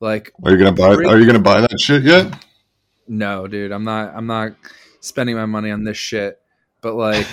Like, 0.00 0.32
are 0.44 0.52
you 0.52 0.56
gonna 0.58 0.72
buy? 0.72 0.94
Pretty- 0.94 1.10
are 1.10 1.18
you 1.18 1.26
gonna 1.26 1.40
buy 1.40 1.60
that 1.60 1.80
shit 1.80 2.04
yet? 2.04 2.32
No, 3.08 3.48
dude. 3.48 3.72
I'm 3.72 3.84
not. 3.84 4.14
I'm 4.14 4.26
not 4.26 4.52
spending 5.00 5.36
my 5.36 5.46
money 5.46 5.70
on 5.70 5.84
this 5.84 5.96
shit. 5.96 6.38
But 6.80 6.94
like, 6.94 7.26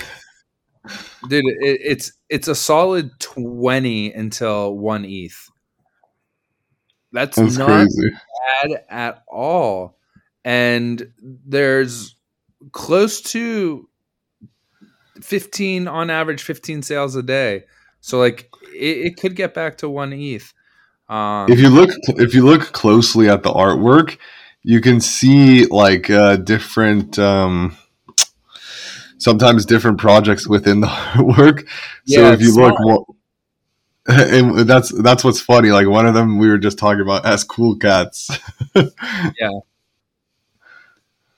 dude, 1.30 1.46
it, 1.46 1.82
it's 1.84 2.12
it's 2.30 2.48
a 2.48 2.56
solid 2.56 3.12
20 3.20 4.14
until 4.14 4.76
one 4.76 5.06
ETH. 5.06 5.50
That's, 7.12 7.38
That's 7.38 7.58
not 7.58 7.68
crazy. 7.68 8.12
bad 8.62 8.84
at 8.90 9.24
all. 9.28 9.98
And 10.46 11.12
there's 11.22 12.16
close 12.72 13.22
to 13.22 13.89
15 15.22 15.88
on 15.88 16.10
average 16.10 16.42
15 16.42 16.82
sales 16.82 17.16
a 17.16 17.24
day 17.24 17.64
so 18.02 18.20
like 18.20 18.50
it, 18.74 18.98
it 18.98 19.18
could 19.18 19.36
get 19.36 19.54
back 19.54 19.78
to 19.78 19.90
one 19.90 20.14
eth 20.14 20.54
um, 21.10 21.52
if 21.52 21.60
you 21.60 21.70
look 21.70 21.90
if 22.08 22.34
you 22.34 22.46
look 22.46 22.62
closely 22.72 23.30
at 23.30 23.44
the 23.44 23.52
artwork 23.52 24.18
you 24.64 24.82
can 24.82 25.00
see 25.00 25.66
like 25.66 26.10
uh, 26.10 26.36
different 26.36 27.18
um, 27.18 27.78
sometimes 29.20 29.66
different 29.66 30.00
projects 30.00 30.48
within 30.48 30.82
the 30.82 30.88
artwork. 30.88 31.68
So 32.06 32.22
Yeah, 32.22 32.34
if 32.34 32.42
you 32.42 32.48
it's 32.48 32.58
look, 32.58 32.80
well, 32.80 33.16
and 34.08 34.68
that's 34.68 34.90
that's 35.02 35.24
what's 35.24 35.42
funny. 35.42 35.70
Like 35.70 35.88
one 35.88 36.08
of 36.08 36.16
them, 36.16 36.40
we 36.40 36.50
were 36.50 36.58
just 36.58 36.80
talking 36.80 37.02
about 37.02 37.26
as 37.26 37.44
cool 37.44 37.78
cats. 37.78 38.32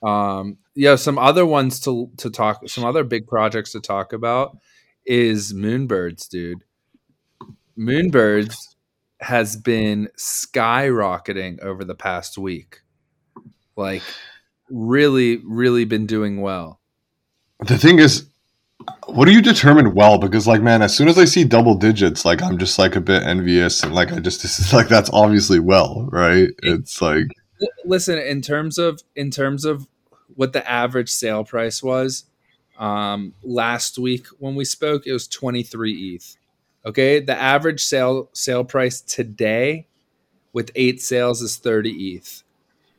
Um, 0.04 0.58
yeah, 0.76 0.96
some 0.96 1.18
other 1.18 1.46
ones 1.46 1.80
to 1.82 2.10
to 2.18 2.30
talk, 2.30 2.68
some 2.68 2.86
other 2.86 3.04
big 3.04 3.28
projects 3.28 3.72
to 3.74 3.80
talk 3.80 4.14
about 4.14 4.58
is 5.06 5.54
Moonbirds, 5.54 6.28
dude. 6.30 6.64
Moonbirds 7.78 8.56
has 9.20 9.56
been 9.56 10.10
skyrocketing 10.18 11.60
over 11.62 11.84
the 11.84 11.96
past 11.96 12.38
week. 12.38 12.82
Like 13.76 14.04
really, 14.70 15.38
really 15.46 15.86
been 15.86 16.06
doing 16.06 16.42
well. 16.42 16.80
the 17.60 17.78
thing 17.78 18.00
is, 18.00 18.28
what 19.06 19.26
do 19.26 19.32
you 19.32 19.42
determine 19.42 19.94
well? 19.94 20.18
Because 20.18 20.48
like, 20.48 20.62
man, 20.62 20.82
as 20.82 20.96
soon 20.96 21.08
as 21.08 21.18
I 21.18 21.26
see 21.26 21.44
double 21.44 21.76
digits, 21.76 22.26
like 22.26 22.42
I'm 22.42 22.58
just 22.58 22.80
like 22.80 22.96
a 22.96 23.02
bit 23.02 23.24
envious, 23.24 23.84
and 23.84 23.94
like 23.94 24.12
I 24.12 24.20
just 24.20 24.42
this 24.42 24.60
is 24.60 24.74
like 24.74 24.88
that's 24.88 25.10
obviously 25.14 25.60
well, 25.60 26.08
right? 26.12 26.50
It's 26.64 27.02
like 27.02 27.28
Listen, 27.86 28.18
in 28.18 28.42
terms 28.42 28.78
of 28.78 29.02
in 29.16 29.32
terms 29.32 29.66
of 29.66 29.88
what 30.42 30.54
the 30.54 30.66
average 30.70 31.10
sale 31.12 31.44
price 31.46 31.84
was, 31.84 32.26
um, 32.80 33.34
last 33.44 34.00
week 34.00 34.26
when 34.40 34.56
we 34.56 34.66
spoke, 34.66 35.06
it 35.06 35.14
was 35.14 35.28
twenty 35.28 35.64
three 35.64 35.96
ETH. 36.16 36.38
Okay, 36.86 37.20
the 37.20 37.38
average 37.38 37.84
sale 37.84 38.30
sale 38.34 38.66
price 38.66 39.02
today 39.02 39.88
with 40.54 40.72
eight 40.76 41.02
sales 41.02 41.42
is 41.42 41.58
thirty 41.58 41.94
ETH. 42.16 42.44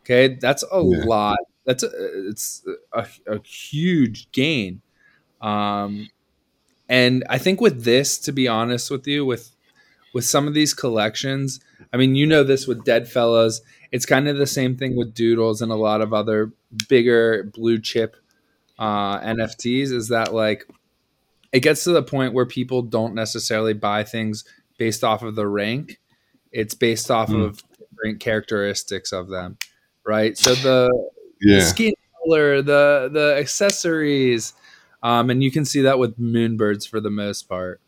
Okay, 0.03 0.37
that's 0.41 0.65
a 0.73 0.83
Yeah. 0.83 1.05
lot. 1.05 1.39
That's 1.65 1.85
a, 1.85 1.91
it's 2.31 2.65
a, 2.93 3.07
a 3.27 3.39
huge 3.43 4.31
gain. 4.33 4.83
Um, 5.41 6.09
and 6.89 7.25
I 7.29 7.39
think 7.39 7.61
with 7.61 7.85
this, 7.85 8.19
to 8.19 8.33
be 8.33 8.49
honest 8.49 8.91
with 8.91 9.07
you, 9.07 9.25
with 9.27 9.57
with 10.15 10.25
some 10.25 10.47
of 10.49 10.55
these 10.55 10.75
collections, 10.75 11.61
I 11.93 11.97
mean, 11.97 12.15
you 12.15 12.27
know 12.27 12.45
this 12.45 12.67
with 12.67 12.85
DeadFellaz. 12.85 13.61
It's 13.93 14.07
kind 14.07 14.27
of 14.27 14.39
the 14.39 14.47
same 14.47 14.77
thing 14.77 14.97
with 14.97 15.15
Doodles 15.15 15.61
and 15.63 15.71
a 15.71 15.77
lot 15.77 16.01
of 16.01 16.13
other 16.13 16.51
bigger 16.89 17.45
blue 17.45 17.79
chip 17.79 18.17
uh, 18.79 19.21
NFTs. 19.21 19.93
Is 19.93 20.09
that 20.09 20.33
like 20.35 20.67
it 21.53 21.61
gets 21.61 21.85
to 21.85 21.91
the 21.93 22.03
point 22.03 22.33
where 22.33 22.47
people 22.47 22.81
don't 22.81 23.15
necessarily 23.15 23.75
buy 23.75 24.03
things 24.05 24.45
based 24.79 25.05
off 25.05 25.23
of 25.23 25.35
the 25.35 25.47
rank. 25.47 26.01
It's 26.51 26.75
based 26.75 27.11
off 27.11 27.29
Mm. 27.29 27.45
of 27.45 27.63
different 27.79 28.21
characteristics 28.21 29.13
of 29.13 29.29
them, 29.29 29.59
right? 30.07 30.37
So 30.39 30.55
the 30.55 30.89
the 31.41 31.61
skin 31.61 31.93
color, 32.25 32.63
the 32.63 33.11
the 33.13 33.37
accessories, 33.39 34.55
um, 35.03 35.29
and 35.29 35.43
you 35.43 35.51
can 35.51 35.67
see 35.67 35.83
that 35.83 35.99
with 35.99 36.19
Moonbirds 36.19 36.89
for 36.89 36.99
the 37.01 37.11
most 37.11 37.47
part. 37.51 37.82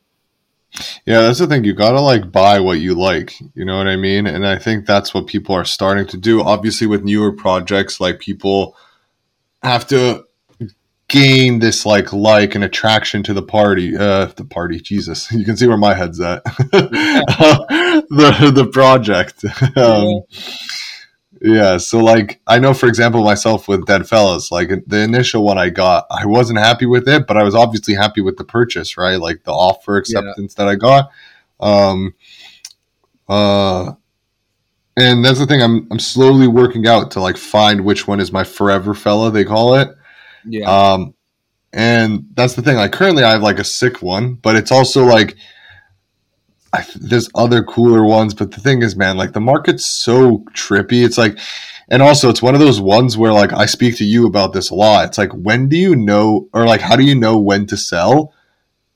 Yeah. 1.06 1.22
That's 1.22 1.38
the 1.38 1.46
thing. 1.46 1.64
You 1.64 1.74
gotta 1.74 2.00
like 2.00 2.32
buy 2.32 2.60
what 2.60 2.80
you 2.80 2.94
like. 2.94 3.38
You 3.54 3.64
know 3.64 3.76
what 3.76 3.88
I 3.88 3.96
mean? 3.96 4.26
And 4.26 4.46
I 4.46 4.58
think 4.58 4.86
that's 4.86 5.14
what 5.14 5.26
people 5.26 5.54
are 5.54 5.64
starting 5.64 6.06
to 6.08 6.16
do. 6.16 6.42
Obviously, 6.42 6.86
with 6.86 7.04
newer 7.04 7.32
projects, 7.32 8.00
like 8.00 8.18
people 8.18 8.76
have 9.62 9.86
to 9.88 10.24
gain 11.08 11.58
this 11.58 11.84
like 11.84 12.12
like 12.12 12.54
and 12.54 12.64
attraction 12.64 13.22
to 13.22 13.34
the 13.34 13.42
party 13.42 13.96
uh 13.96 14.26
the 14.36 14.44
party 14.44 14.80
jesus 14.80 15.30
you 15.32 15.44
can 15.44 15.56
see 15.56 15.66
where 15.66 15.76
my 15.76 15.94
head's 15.94 16.20
at 16.20 16.42
the 16.70 18.52
the 18.54 18.66
project 18.72 19.44
um 19.76 20.22
yeah 21.44 21.76
so 21.76 21.98
like 21.98 22.40
i 22.46 22.58
know 22.58 22.72
for 22.72 22.86
example 22.88 23.22
myself 23.22 23.68
with 23.68 23.84
DeadFellaz 23.84 24.50
like 24.50 24.70
the 24.86 25.00
initial 25.00 25.44
one 25.44 25.58
i 25.58 25.68
got 25.68 26.06
i 26.10 26.24
wasn't 26.24 26.58
happy 26.58 26.86
with 26.86 27.06
it 27.06 27.26
but 27.26 27.36
i 27.36 27.42
was 27.42 27.54
obviously 27.54 27.94
happy 27.94 28.22
with 28.22 28.36
the 28.38 28.44
purchase 28.44 28.96
right? 28.96 29.20
Like 29.20 29.44
the 29.44 29.52
offer 29.52 29.98
acceptance 29.98 30.54
that 30.54 30.68
i 30.68 30.74
got. 30.74 31.10
Um 31.60 32.14
uh 33.28 33.92
and 34.96 35.24
that's 35.24 35.38
the 35.38 35.46
thing 35.46 35.62
i'm 35.62 35.86
i'm 35.90 35.98
slowly 35.98 36.46
working 36.46 36.86
out 36.86 37.10
to 37.10 37.20
like 37.20 37.36
find 37.36 37.84
which 37.84 38.08
one 38.08 38.20
is 38.20 38.32
my 38.32 38.44
forever 38.44 38.94
fella 38.94 39.30
they 39.30 39.44
call 39.44 39.74
it. 39.74 39.94
Yeah, 40.46 40.70
um, 40.70 41.14
and 41.72 42.26
that's 42.34 42.54
the 42.54 42.62
thing. 42.62 42.76
Like 42.76 42.92
currently, 42.92 43.24
I 43.24 43.32
have 43.32 43.42
like 43.42 43.58
a 43.58 43.64
sick 43.64 44.02
one, 44.02 44.34
but 44.34 44.56
it's 44.56 44.70
also 44.70 45.04
like 45.04 45.36
I, 46.74 46.84
there's 46.96 47.30
other 47.34 47.62
cooler 47.62 48.04
ones. 48.04 48.34
But 48.34 48.50
the 48.50 48.60
thing 48.60 48.82
is, 48.82 48.96
man, 48.96 49.16
like 49.16 49.32
the 49.32 49.40
market's 49.40 49.86
so 49.86 50.38
trippy. 50.54 51.04
It's 51.04 51.16
like, 51.16 51.38
and 51.88 52.02
also 52.02 52.28
it's 52.30 52.42
one 52.42 52.54
of 52.54 52.60
those 52.60 52.80
ones 52.80 53.16
where 53.16 53.32
like 53.32 53.52
I 53.52 53.66
speak 53.66 53.96
to 53.98 54.04
you 54.04 54.26
about 54.26 54.52
this 54.52 54.70
a 54.70 54.74
lot. 54.74 55.06
It's 55.06 55.18
like 55.18 55.32
when 55.32 55.68
do 55.68 55.76
you 55.76 55.94
know, 55.94 56.48
or 56.52 56.66
like 56.66 56.80
how 56.80 56.96
do 56.96 57.04
you 57.04 57.14
know 57.14 57.38
when 57.38 57.66
to 57.66 57.76
sell? 57.76 58.32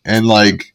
And 0.04 0.26
like, 0.26 0.74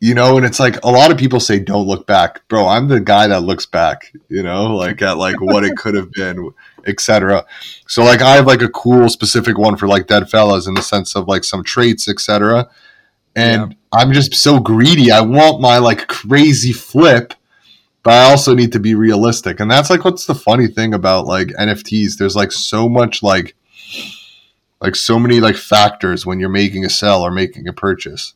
you 0.00 0.14
know, 0.14 0.36
and 0.36 0.46
it's 0.46 0.60
like 0.60 0.82
a 0.84 0.90
lot 0.90 1.10
of 1.10 1.18
people 1.18 1.40
say 1.40 1.58
don't 1.58 1.86
look 1.86 2.06
back, 2.06 2.46
bro. 2.48 2.66
I'm 2.66 2.88
the 2.88 3.00
guy 3.00 3.26
that 3.26 3.42
looks 3.42 3.66
back. 3.66 4.12
You 4.28 4.42
know, 4.42 4.74
like 4.76 5.02
at 5.02 5.18
like 5.18 5.40
what 5.40 5.64
it 5.64 5.76
could 5.76 5.94
have 5.94 6.12
been, 6.12 6.50
etc. 6.86 7.44
So 7.88 8.04
like 8.04 8.22
I 8.22 8.36
have 8.36 8.46
like 8.46 8.62
a 8.62 8.68
cool 8.68 9.08
specific 9.08 9.58
one 9.58 9.76
for 9.76 9.88
like 9.88 10.06
DeadFellaz 10.06 10.68
in 10.68 10.74
the 10.74 10.82
sense 10.82 11.16
of 11.16 11.26
like 11.26 11.42
some 11.42 11.64
traits, 11.64 12.08
etc. 12.08 12.70
And 13.34 13.76
I'm 13.92 14.12
just 14.12 14.34
so 14.34 14.60
greedy. 14.60 15.10
I 15.10 15.20
want 15.20 15.60
my 15.60 15.78
like 15.78 16.06
crazy 16.06 16.72
flip, 16.72 17.34
but 18.02 18.12
I 18.14 18.30
also 18.30 18.54
need 18.54 18.72
to 18.72 18.80
be 18.80 18.94
realistic. 18.94 19.60
And 19.60 19.70
that's 19.70 19.90
like 19.90 20.04
what's 20.04 20.26
the 20.26 20.34
funny 20.34 20.68
thing 20.68 20.94
about 20.94 21.26
like 21.26 21.48
NFTs. 21.48 22.16
There's 22.16 22.36
like 22.36 22.52
so 22.52 22.88
much 22.88 23.22
like 23.22 23.56
like 24.80 24.96
so 24.96 25.18
many 25.18 25.40
like 25.40 25.56
factors 25.56 26.24
when 26.24 26.40
you're 26.40 26.48
making 26.48 26.84
a 26.84 26.90
sell 26.90 27.22
or 27.22 27.30
making 27.30 27.68
a 27.68 27.72
purchase. 27.72 28.34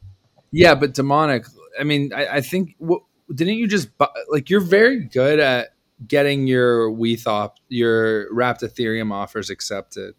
yeah, 0.51 0.75
but 0.75 0.95
demonic. 0.95 1.47
I 1.79 1.85
mean, 1.85 2.13
I, 2.13 2.27
I 2.27 2.41
think 2.41 2.75
what, 2.79 3.03
didn't 3.33 3.55
you 3.55 3.67
just 3.67 3.97
bu- 3.97 4.07
like 4.31 4.51
you're 4.51 4.61
very 4.61 5.05
good 5.05 5.41
at 5.41 5.69
getting 6.07 6.47
your 6.47 6.91
Wethop, 6.91 7.53
your 7.69 8.33
wrapped 8.33 8.63
Ethereum 8.63 9.13
offers 9.13 9.51
accepted. 9.51 10.15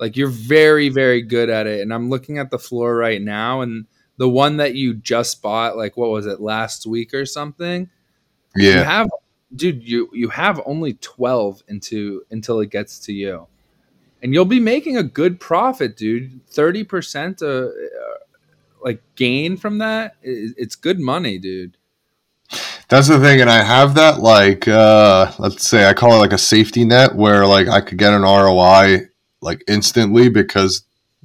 Like 0.00 0.16
you're 0.16 0.28
very, 0.28 0.88
very 0.88 1.22
good 1.22 1.50
at 1.50 1.66
it. 1.66 1.80
And 1.80 1.92
I'm 1.92 2.10
looking 2.10 2.38
at 2.38 2.50
the 2.50 2.58
floor 2.58 2.96
right 2.96 3.22
now, 3.22 3.60
and 3.60 3.86
the 4.16 4.28
one 4.28 4.58
that 4.58 4.74
you 4.74 4.94
just 4.94 5.42
bought, 5.42 5.76
like 5.76 5.96
what 5.96 6.10
was 6.10 6.26
it 6.26 6.40
last 6.40 6.86
week 6.86 7.14
or 7.14 7.26
something? 7.26 7.90
You 8.54 8.62
Yeah. 8.62 8.84
have, 8.84 9.08
dude, 9.54 9.82
you 9.88 10.08
you 10.12 10.28
have 10.28 10.60
only 10.66 10.94
twelve 10.94 11.62
into 11.68 12.24
until 12.30 12.60
it 12.60 12.70
gets 12.70 12.98
to 13.00 13.12
you, 13.12 13.46
and 14.22 14.32
you'll 14.34 14.44
be 14.44 14.60
making 14.60 14.96
a 14.96 15.02
good 15.02 15.40
profit, 15.40 15.96
dude. 15.96 16.40
Thirty 16.46 16.84
percent, 16.84 17.42
uh, 17.42 17.46
uh, 17.46 17.70
like 18.82 19.02
gain 19.16 19.56
from 19.56 19.78
that, 19.78 20.16
it's 20.22 20.76
good 20.76 21.00
money, 21.00 21.38
dude. 21.38 21.76
That's 22.88 23.08
the 23.08 23.18
thing, 23.18 23.40
and 23.40 23.50
I 23.50 23.62
have 23.62 23.94
that 23.94 24.20
like 24.20 24.68
uh 24.68 25.32
let's 25.38 25.68
say 25.68 25.88
I 25.88 25.94
call 25.94 26.12
it 26.14 26.18
like 26.18 26.32
a 26.32 26.38
safety 26.38 26.84
net 26.84 27.14
where 27.14 27.46
like 27.46 27.66
I 27.66 27.80
could 27.80 27.98
get 27.98 28.12
an 28.12 28.22
ROI 28.22 29.08
like 29.40 29.62
instantly 29.66 30.28
because 30.28 30.84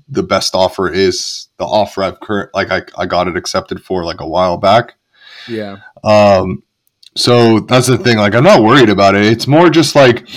the 0.10 0.24
best 0.24 0.56
offer 0.56 0.92
is 0.92 1.48
the 1.58 1.66
offer 1.66 2.04
I've 2.04 2.20
current 2.20 2.50
like 2.54 2.72
I, 2.72 2.82
I 2.98 3.06
got 3.06 3.28
it 3.28 3.38
accepted 3.38 3.84
for 3.84 4.04
like 4.04 4.22
a 4.22 4.28
while 4.28 4.58
back. 4.58 4.96
Yeah, 5.48 5.78
Um 6.04 6.64
so 7.16 7.60
that's 7.62 7.88
the 7.88 7.98
thing, 7.98 8.18
like 8.18 8.36
I'm 8.36 8.44
not 8.44 8.64
worried 8.64 8.90
about 8.90 9.16
it. 9.16 9.26
It's 9.26 9.48
more 9.48 9.70
just 9.70 9.96
like 9.96 10.28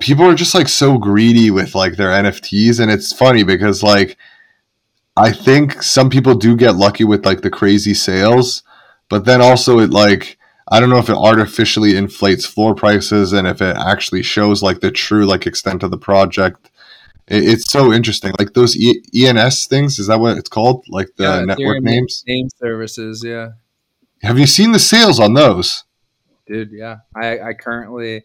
people 0.00 0.24
are 0.24 0.34
just 0.34 0.54
like 0.54 0.68
so 0.68 0.98
greedy 0.98 1.50
with 1.50 1.74
like 1.74 1.96
their 1.96 2.10
NFTs 2.10 2.80
and 2.80 2.90
it's 2.90 3.12
funny 3.12 3.42
because 3.42 3.82
like 3.82 4.16
I 5.16 5.32
think 5.32 5.82
some 5.82 6.10
people 6.10 6.34
do 6.34 6.56
get 6.56 6.76
lucky 6.76 7.04
with 7.04 7.24
like 7.24 7.40
the 7.40 7.50
crazy 7.50 7.94
sales, 7.94 8.62
but 9.08 9.24
then 9.24 9.40
also 9.40 9.78
it 9.78 9.90
like 9.90 10.36
I 10.68 10.80
don't 10.80 10.90
know 10.90 10.98
if 10.98 11.08
it 11.08 11.16
artificially 11.16 11.96
inflates 11.96 12.44
floor 12.44 12.74
prices 12.74 13.32
and 13.32 13.46
if 13.46 13.62
it 13.62 13.76
actually 13.76 14.22
shows 14.22 14.62
like 14.62 14.80
the 14.80 14.90
true 14.90 15.24
like 15.24 15.46
extent 15.46 15.82
of 15.82 15.90
the 15.90 15.98
project. 15.98 16.70
It, 17.28 17.44
it's 17.48 17.70
so 17.70 17.92
interesting. 17.92 18.32
Like 18.38 18.54
those 18.54 18.76
e- 18.76 19.02
ENS 19.14 19.66
things, 19.66 19.98
is 19.98 20.06
that 20.08 20.20
what 20.20 20.36
it's 20.38 20.48
called? 20.48 20.84
Like 20.88 21.08
the 21.16 21.24
Yeah, 21.24 21.44
network 21.44 21.82
names? 21.82 22.22
name 22.26 22.48
services. 22.58 23.22
Yeah, 23.24 23.50
Have 24.22 24.38
you 24.38 24.46
seen 24.46 24.72
the 24.72 24.78
sales 24.78 25.18
on 25.20 25.34
those? 25.34 25.84
dude. 26.46 26.70
Yeah, 26.72 26.98
I, 27.14 27.40
I 27.40 27.52
currently, 27.54 28.22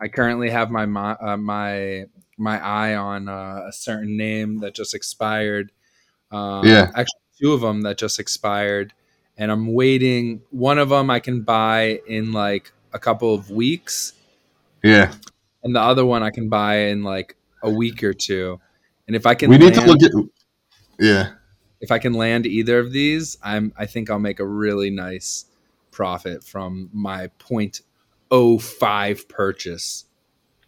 I 0.00 0.08
currently 0.08 0.50
have 0.50 0.70
my 0.70 0.86
my 0.86 1.12
uh, 1.12 1.36
my 1.36 2.04
my 2.38 2.58
eye 2.58 2.94
on 2.96 3.28
uh, 3.28 3.66
a 3.68 3.72
certain 3.72 4.16
name 4.16 4.58
that 4.60 4.74
just 4.74 4.94
expired. 4.94 5.70
Um, 6.32 6.66
Yeah. 6.66 6.90
actually, 6.94 7.20
two 7.40 7.52
of 7.52 7.60
them 7.60 7.82
that 7.82 7.98
just 7.98 8.18
expired, 8.18 8.92
and 9.36 9.50
I'm 9.52 9.72
waiting. 9.72 10.40
One 10.50 10.78
of 10.78 10.88
them 10.88 11.10
I 11.10 11.20
can 11.20 11.42
buy 11.42 12.00
in 12.08 12.32
like 12.32 12.72
a 12.92 12.98
couple 12.98 13.32
of 13.34 13.50
weeks, 13.50 14.14
Yeah. 14.82 15.12
and 15.62 15.74
the 15.76 15.80
other 15.80 16.04
one 16.04 16.22
I 16.24 16.30
can 16.30 16.48
buy 16.48 16.76
in 16.88 17.02
like 17.04 17.36
a 17.62 17.70
week 17.70 18.02
or 18.04 18.12
two. 18.14 18.60
And 19.06 19.16
if 19.16 19.26
I 19.26 19.34
can, 19.34 19.50
we 19.50 19.58
need 19.58 19.74
to 19.74 19.80
look 19.84 20.02
at 20.02 20.12
Yeah. 20.98 21.30
if 21.80 21.90
I 21.90 21.98
can 21.98 22.12
land 22.14 22.46
either 22.46 22.78
of 22.78 22.92
these, 22.92 23.36
I'm 23.42 23.72
I 23.76 23.86
think 23.86 24.10
I'll 24.10 24.18
make 24.18 24.40
a 24.40 24.46
really 24.46 24.90
nice 24.90 25.46
profit 25.90 26.44
from 26.44 26.88
my 26.92 27.28
0.05 28.30 29.28
purchase. 29.28 30.04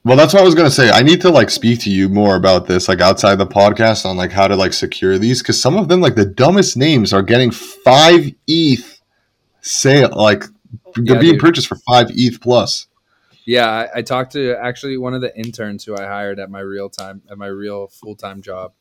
Well, 0.05 0.17
that's 0.17 0.35
what 0.35 0.43
I 0.43 0.45
was 0.45 0.57
gonna 0.57 0.71
say. 0.71 0.91
I 0.91 1.03
need 1.03 1.21
to 1.21 1.31
like 1.31 1.49
speak 1.49 1.79
to 1.83 1.91
you 1.91 2.09
more 2.09 2.35
about 2.35 2.67
this, 2.67 2.89
like 2.89 3.01
outside 3.01 3.37
the 3.37 3.47
podcast, 3.47 4.05
on 4.05 4.17
like 4.17 4.33
how 4.33 4.49
to 4.49 4.57
like 4.57 4.73
secure 4.73 5.17
these, 5.17 5.41
because 5.43 5.61
some 5.63 5.77
of 5.77 5.87
them, 5.87 6.01
like 6.01 6.17
the 6.17 6.27
dumbest 6.27 6.77
names, 6.77 7.13
are 7.13 7.23
getting 7.23 7.53
five 7.53 8.33
ETH 8.49 9.01
sale, 9.61 10.11
like 10.17 10.43
they're 10.97 11.15
Yeah, 11.15 11.21
being 11.21 11.33
dude. 11.35 11.41
purchased 11.41 11.69
for 11.69 11.77
five 11.89 12.09
ETH 12.11 12.41
plus. 12.41 12.89
Yeah, 13.45 13.69
I, 13.69 13.99
I 13.99 14.03
talked 14.03 14.33
to 14.33 14.57
actually 14.57 14.97
one 14.99 15.15
of 15.15 15.21
the 15.21 15.37
interns 15.37 15.85
who 15.85 15.97
I 15.97 16.05
hired 16.05 16.39
at 16.39 16.51
my 16.51 16.61
real 16.61 16.89
time 16.89 17.23
at 17.31 17.39
my 17.39 17.49
real 17.49 17.89
full 17.89 18.15
time 18.15 18.41
job. 18.43 18.73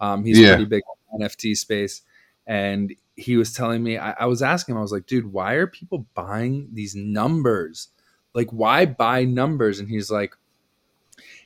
Um, 0.00 0.24
he's 0.24 0.38
Yeah. 0.38 0.50
pretty 0.50 0.64
big 0.66 0.82
NFT 1.18 1.56
space, 1.56 2.02
and 2.46 2.94
he 3.16 3.36
was 3.36 3.52
telling 3.52 3.82
me. 3.82 3.98
I, 3.98 4.12
I 4.12 4.26
was 4.26 4.42
asking 4.42 4.74
him. 4.74 4.78
I 4.78 4.82
was 4.82 4.92
like, 4.92 5.06
"Dude, 5.06 5.32
why 5.32 5.54
are 5.54 5.66
people 5.66 6.06
buying 6.14 6.68
these 6.72 6.94
numbers? 6.94 7.88
Like, 8.34 8.50
why 8.50 8.86
buy 8.86 9.24
numbers?" 9.24 9.78
And 9.80 9.88
he's 9.88 10.10
like, 10.10 10.34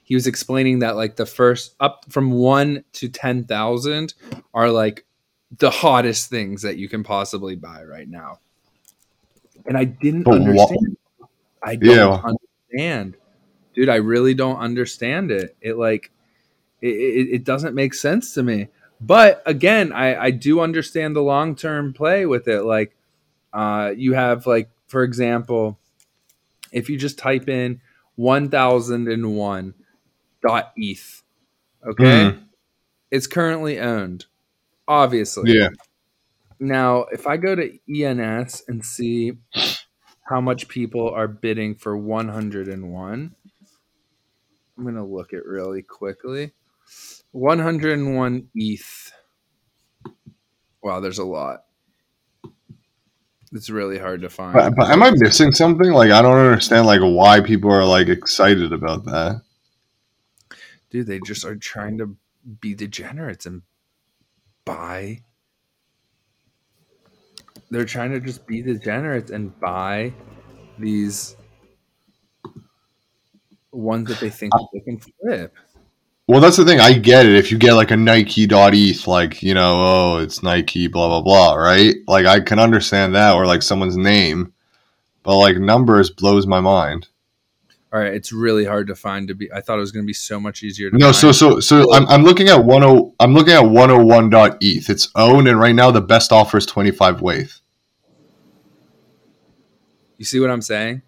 he 0.05 0.15
was 0.15 0.27
explaining 0.27 0.81
that 0.81 0.97
like 0.97 1.17
the 1.17 1.27
first 1.27 1.75
up 1.81 2.05
from 2.11 2.31
one 2.33 2.85
to 2.95 3.09
ten 3.09 3.45
thousand 3.45 4.15
are 4.53 4.71
like 4.71 5.05
the 5.59 5.71
hottest 5.71 6.31
things 6.31 6.63
that 6.63 6.77
you 6.77 6.89
can 6.89 7.03
possibly 7.05 7.55
buy 7.57 7.85
right 7.85 8.09
now. 8.09 8.39
And 9.67 9.77
I 9.77 9.85
didn't 9.85 10.25
But 10.25 10.35
understand. 10.35 10.97
I 11.63 11.77
don't 11.77 11.95
Yeah. 11.97 12.23
Understand, 12.73 13.17
dude. 13.75 13.89
I 13.89 13.97
really 13.97 14.35
don't 14.35 14.59
understand 14.59 15.31
it. 15.31 15.57
It 15.61 15.77
like 15.77 16.11
it, 16.81 16.89
it, 16.89 17.29
it 17.35 17.45
doesn't 17.45 17.75
make 17.75 17.95
sense 17.95 18.35
to 18.35 18.43
me. 18.43 18.69
But 19.01 19.43
again, 19.47 19.93
I, 19.93 20.17
I 20.17 20.31
do 20.31 20.61
understand 20.61 21.17
the 21.17 21.23
long 21.23 21.57
term 21.57 21.93
play 21.93 22.27
with 22.27 22.49
it. 22.49 22.63
Like, 22.63 22.97
uh, 23.53 23.93
you 23.97 24.15
have 24.15 24.47
like, 24.47 24.71
for 24.87 25.03
example, 25.03 25.79
if 26.71 26.89
you 26.89 26.97
just 26.97 27.19
type 27.19 27.49
in 27.49 27.81
one 28.17 28.49
thousand 28.49 29.09
and 29.09 29.37
one 29.37 29.75
dot 30.47 30.73
ETH, 30.77 31.23
okay, 31.85 32.31
Hmm. 32.31 32.39
it's 33.11 33.27
currently 33.27 33.81
owned, 33.81 34.27
obviously. 34.87 35.53
Yeah. 35.53 35.69
Now, 36.61 37.07
if 37.11 37.27
I 37.27 37.39
go 37.39 37.57
to 37.57 37.77
ENS 37.93 38.63
and 38.69 38.85
see 38.85 39.33
how 40.23 40.41
much 40.41 40.69
people 40.69 41.11
are 41.11 41.29
bidding 41.29 41.75
for 41.75 41.97
101, 41.97 43.35
I'm 44.77 44.83
going 44.83 44.95
to 44.95 45.05
look 45.05 45.33
at 45.33 45.45
really 45.45 45.83
quickly. 45.83 46.53
101 47.33 48.49
ETH. 48.55 49.13
Wow, 50.83 51.01
there's 51.01 51.19
a 51.19 51.25
lot. 51.25 51.65
It's 53.53 53.69
really 53.69 53.99
hard 53.99 54.23
to 54.23 54.31
find. 54.31 54.55
But, 54.55 54.75
but 54.77 54.91
am 54.91 55.03
I 55.03 55.13
missing 55.15 55.53
something? 55.53 55.93
Like 55.93 56.11
I 56.11 56.23
don't 56.23 56.39
understand 56.39 56.87
like 56.87 57.01
why 57.03 57.41
people 57.41 57.71
are 57.71 57.85
like 57.85 58.09
excited 58.09 58.73
about 58.73 59.05
that. 59.05 59.43
Dude, 60.91 61.07
they 61.07 61.21
just 61.21 61.45
are 61.45 61.57
trying 61.57 61.99
to 61.99 62.17
be 62.61 62.75
degenerates 62.75 63.47
and 63.47 63.63
buy. 64.65 65.23
They're 67.73 67.87
trying 67.87 68.11
to 68.13 68.21
just 68.21 68.47
be 68.47 68.61
degenerates 68.61 69.31
and 69.31 69.59
buy 69.59 70.13
these 70.79 71.37
ones 73.73 74.09
that 74.09 74.21
they 74.21 74.29
think 74.29 74.53
that 74.53 74.69
they 74.75 74.81
can 74.81 74.99
flip. 74.99 75.55
Well, 76.29 76.43
that's 76.43 76.59
the 76.59 76.67
thing. 76.67 76.81
I 76.81 76.93
get 76.93 77.25
it. 77.25 77.35
If 77.35 77.51
you 77.51 77.57
get 77.57 77.73
like 77.73 77.91
a 77.91 77.97
Nike.eth, 77.97 79.07
like, 79.07 79.43
you 79.43 79.55
know, 79.55 79.81
oh, 79.83 80.19
it's 80.19 80.43
Nike, 80.43 80.87
blah, 80.87 81.09
blah, 81.09 81.23
blah, 81.23 81.55
right? 81.55 81.95
Like, 82.07 82.27
I 82.27 82.41
can 82.41 82.59
understand 82.59 83.15
that, 83.15 83.35
or 83.35 83.47
like 83.47 83.63
someone's 83.63 83.97
name, 83.97 84.53
but 85.23 85.39
like 85.39 85.57
numbers 85.57 86.11
blows 86.11 86.47
my 86.47 86.61
mind. 86.61 87.09
All 87.91 88.01
right, 88.01 88.13
it's 88.13 88.33
really 88.33 88.67
hard 88.67 88.87
to 88.89 88.95
find. 88.95 89.29
To 89.29 89.35
be, 89.35 89.51
I 89.51 89.63
thought 89.63 89.79
it 89.79 89.81
was 89.81 89.93
going 89.93 90.05
to 90.05 90.07
be 90.07 90.13
so 90.13 90.39
much 90.39 90.63
easier. 90.63 90.91
to 90.91 90.99
No, 90.99 91.07
find. 91.07 91.17
so, 91.17 91.33
so, 91.33 91.61
so 91.61 91.95
I'm, 91.95 92.07
I'm 92.09 92.23
looking 92.23 92.49
at 92.49 92.67
10, 92.67 93.13
I'm 93.19 93.33
looking 93.33 93.55
at 93.55 93.65
101.eth. 93.65 94.91
It's 94.91 95.09
owned, 95.15 95.49
and 95.49 95.59
right 95.59 95.75
now 95.75 95.91
the 95.91 96.03
best 96.03 96.33
offer 96.33 96.59
is 96.59 96.67
25 96.67 97.23
WETH. 97.23 97.62
You 100.23 100.25
see 100.25 100.39
what 100.39 100.51
I'm 100.51 100.63
saying? 100.63 101.03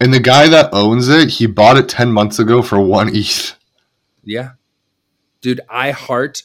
And 0.00 0.12
the 0.12 0.20
guy 0.20 0.50
that 0.50 0.68
owns 0.74 1.08
it, 1.08 1.30
he 1.30 1.46
bought 1.46 1.78
it 1.78 1.88
10 1.88 2.12
months 2.12 2.38
ago 2.38 2.60
for 2.60 2.78
one 2.78 3.08
ETH. 3.16 3.56
Yeah, 4.22 4.50
dude, 5.40 5.62
I 5.66 5.92
heart 5.92 6.42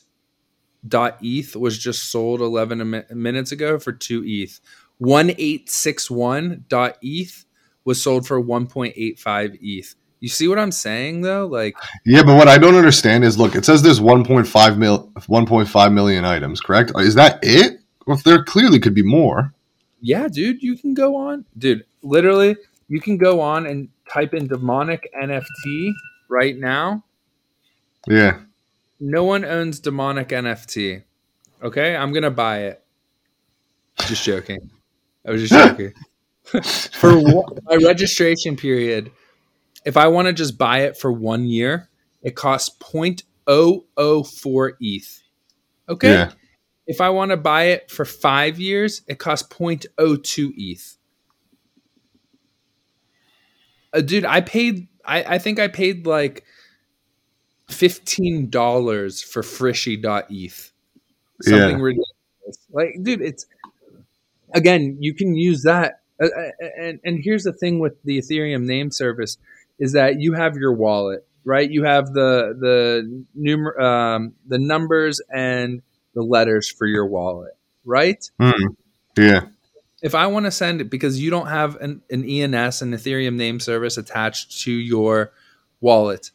dot 0.87 1.17
ETH 1.21 1.57
was 1.57 1.77
just 1.77 2.09
sold 2.09 2.39
11 2.39 2.89
mi- 2.89 3.01
minutes 3.13 3.51
ago 3.51 3.79
for 3.79 3.91
two 3.91 4.23
ETH. 4.25 4.61
1861 4.99 6.63
dot 6.69 6.97
ETH 7.01 7.45
was 7.83 8.01
sold 8.01 8.25
for 8.25 8.41
1.85 8.41 9.57
ETH. 9.61 9.95
You 10.21 10.29
see 10.29 10.47
what 10.47 10.57
I'm 10.57 10.71
saying 10.71 11.19
though? 11.19 11.47
Like, 11.47 11.75
Yeah, 12.05 12.23
but 12.23 12.37
what 12.37 12.47
I 12.47 12.57
don't 12.57 12.75
understand 12.75 13.25
is, 13.25 13.37
look, 13.37 13.55
it 13.55 13.65
says 13.65 13.81
there's 13.81 13.99
1.5 13.99 14.77
mil, 14.77 15.11
1.5 15.15 15.93
million 15.93 16.23
items, 16.23 16.61
correct? 16.61 16.93
Is 16.95 17.15
that 17.15 17.39
it? 17.41 17.81
Well, 18.07 18.21
there 18.23 18.41
clearly 18.41 18.79
could 18.79 18.93
be 18.93 19.03
more. 19.03 19.53
Yeah, 20.01 20.27
dude, 20.27 20.61
you 20.61 20.77
can 20.77 20.93
go 20.93 21.15
on, 21.15 21.45
dude. 21.57 21.85
Literally, 22.01 22.55
you 22.87 22.99
can 22.99 23.17
go 23.17 23.41
on 23.41 23.65
and 23.65 23.89
type 24.11 24.33
in 24.33 24.47
demonic 24.47 25.11
NFT 25.19 25.91
right 26.29 26.57
now. 26.57 27.03
Yeah. 28.07 28.41
No 28.99 29.23
one 29.23 29.45
owns 29.45 29.79
demonic 29.79 30.29
NFT. 30.29 31.03
Okay, 31.61 31.95
I'm 31.95 32.13
gonna 32.13 32.31
buy 32.31 32.63
it. 32.63 32.83
Just 34.07 34.23
joking. 34.23 34.69
I 35.25 35.31
was 35.31 35.47
just 35.47 35.53
joking. 35.77 35.93
for 36.93 37.19
one, 37.19 37.59
my 37.63 37.75
registration 37.75 38.55
period, 38.55 39.11
if 39.85 39.97
I 39.97 40.07
want 40.07 40.27
to 40.27 40.33
just 40.33 40.57
buy 40.57 40.79
it 40.79 40.97
for 40.97 41.11
one 41.11 41.45
year, 41.45 41.89
it 42.21 42.35
costs 42.35 42.75
0.004 42.79 44.71
ETH. 44.79 45.23
Okay. 45.87 46.11
Yeah. 46.11 46.31
If 46.89 47.01
I 47.01 47.09
want 47.11 47.29
to 47.31 47.37
buy 47.37 47.65
it 47.65 47.91
for 47.91 48.03
five 48.03 48.59
years, 48.59 49.03
it 49.07 49.19
costs 49.19 49.47
0.02 49.47 50.51
ETH. 50.57 50.97
Uh, 53.93 54.01
dude, 54.01 54.25
I 54.25 54.41
paid. 54.41 54.87
I, 55.05 55.23
I 55.35 55.37
think 55.37 55.59
I 55.59 55.67
paid 55.67 56.05
like 56.05 56.43
fifteen 57.69 58.49
dollars 58.49 59.21
for 59.21 59.43
Frishy.eth. 59.43 60.71
Something 61.41 61.77
Yeah. 61.77 61.83
ridiculous. 61.83 62.57
Like, 62.71 62.95
dude, 63.01 63.21
it's 63.21 63.45
again, 64.53 64.97
you 64.99 65.13
can 65.13 65.35
use 65.35 65.63
that. 65.63 66.01
Uh, 66.21 66.25
uh, 66.25 66.49
and 66.79 66.99
and 67.03 67.19
here's 67.23 67.43
the 67.43 67.53
thing 67.53 67.79
with 67.79 68.01
the 68.03 68.19
Ethereum 68.19 68.65
name 68.65 68.91
service 68.91 69.37
is 69.79 69.93
that 69.93 70.19
you 70.19 70.33
have 70.33 70.55
your 70.57 70.73
wallet, 70.73 71.25
right? 71.45 71.69
You 71.69 71.83
have 71.83 72.07
the 72.13 72.55
the 72.59 73.23
numer- 73.39 73.79
um, 73.81 74.33
the 74.47 74.59
numbers 74.59 75.21
and 75.33 75.81
the 76.13 76.21
letters 76.21 76.69
for 76.69 76.87
your 76.87 77.05
wallet, 77.05 77.57
right? 77.85 78.23
Hmm. 78.39 78.67
Yeah. 79.17 79.41
if 80.01 80.15
I 80.15 80.27
want 80.27 80.45
to 80.45 80.51
send 80.51 80.79
it 80.81 80.89
because 80.89 81.19
you 81.19 81.29
don't 81.29 81.47
have 81.47 81.75
an, 81.77 82.01
an 82.09 82.23
ENS, 82.23 82.81
an 82.81 82.91
Ethereum 82.91 83.35
name 83.35 83.59
service 83.59 83.97
attached 83.97 84.61
to 84.61 84.71
your 84.71 85.33
wallet, 85.81 86.31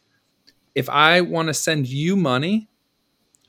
if 0.75 0.89
I 0.89 1.21
want 1.21 1.47
to 1.47 1.53
send 1.53 1.87
you 1.87 2.15
money, 2.15 2.67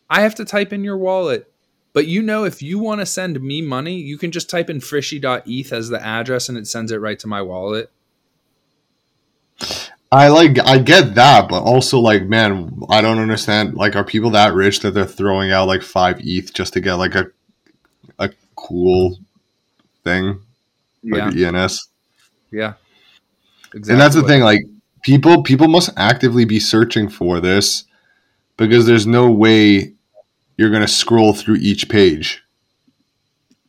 I 0.09 0.23
have 0.23 0.35
to 0.37 0.45
type 0.45 0.73
in 0.73 0.85
your 0.85 0.97
wallet. 0.97 1.53
But 1.93 2.07
you 2.07 2.23
know, 2.23 2.45
if 2.45 2.63
you 2.63 2.79
want 2.79 3.01
to 3.01 3.07
send 3.07 3.41
me 3.41 3.61
money, 3.63 3.97
you 3.97 4.17
can 4.19 4.31
just 4.31 4.49
type 4.49 4.71
in 4.71 4.81
frishy.eth 4.81 5.73
as 5.73 5.89
the 5.89 6.03
address 6.05 6.49
and 6.49 6.57
it 6.57 6.67
sends 6.67 6.93
it 6.93 7.01
right 7.01 7.19
to 7.19 7.27
my 7.27 7.43
wallet. 7.43 7.91
I 10.13 10.29
like 10.29 10.59
I 10.65 10.79
get 10.79 11.15
that, 11.17 11.49
but 11.49 11.63
also 11.63 11.99
like 11.99 12.25
man, 12.25 12.81
I 12.89 13.01
don't 13.01 13.19
understand. 13.19 13.75
Like, 13.75 13.97
are 13.97 14.05
people 14.05 14.31
that 14.31 14.55
rich 14.55 14.81
that 14.81 14.93
they're 14.93 15.05
throwing 15.05 15.51
out 15.51 15.67
like 15.67 15.83
five 15.83 16.19
ETH 16.21 16.53
just 16.55 16.73
to 16.75 16.81
get 16.81 16.95
like 16.95 17.15
a 17.15 17.27
a 18.19 18.31
cool 18.55 19.19
thing 20.05 20.41
Yeah. 21.03 21.27
like 21.27 21.37
ENS? 21.37 21.89
Yeah. 22.53 22.75
Exactly. 23.75 23.93
And 23.93 24.01
that's 24.01 24.15
the 24.15 24.23
thing. 24.23 24.43
Like, 24.43 24.61
people 25.03 25.43
people 25.43 25.69
must 25.69 25.91
actively 25.97 26.45
be 26.45 26.61
searching 26.61 27.09
for 27.09 27.41
this 27.41 27.85
because 28.57 28.87
there's 28.87 29.07
no 29.07 29.31
way 29.31 29.93
you're 30.57 30.71
gonna 30.71 30.89
scroll 30.89 31.33
through 31.35 31.57
each 31.57 31.89
page. 31.89 32.43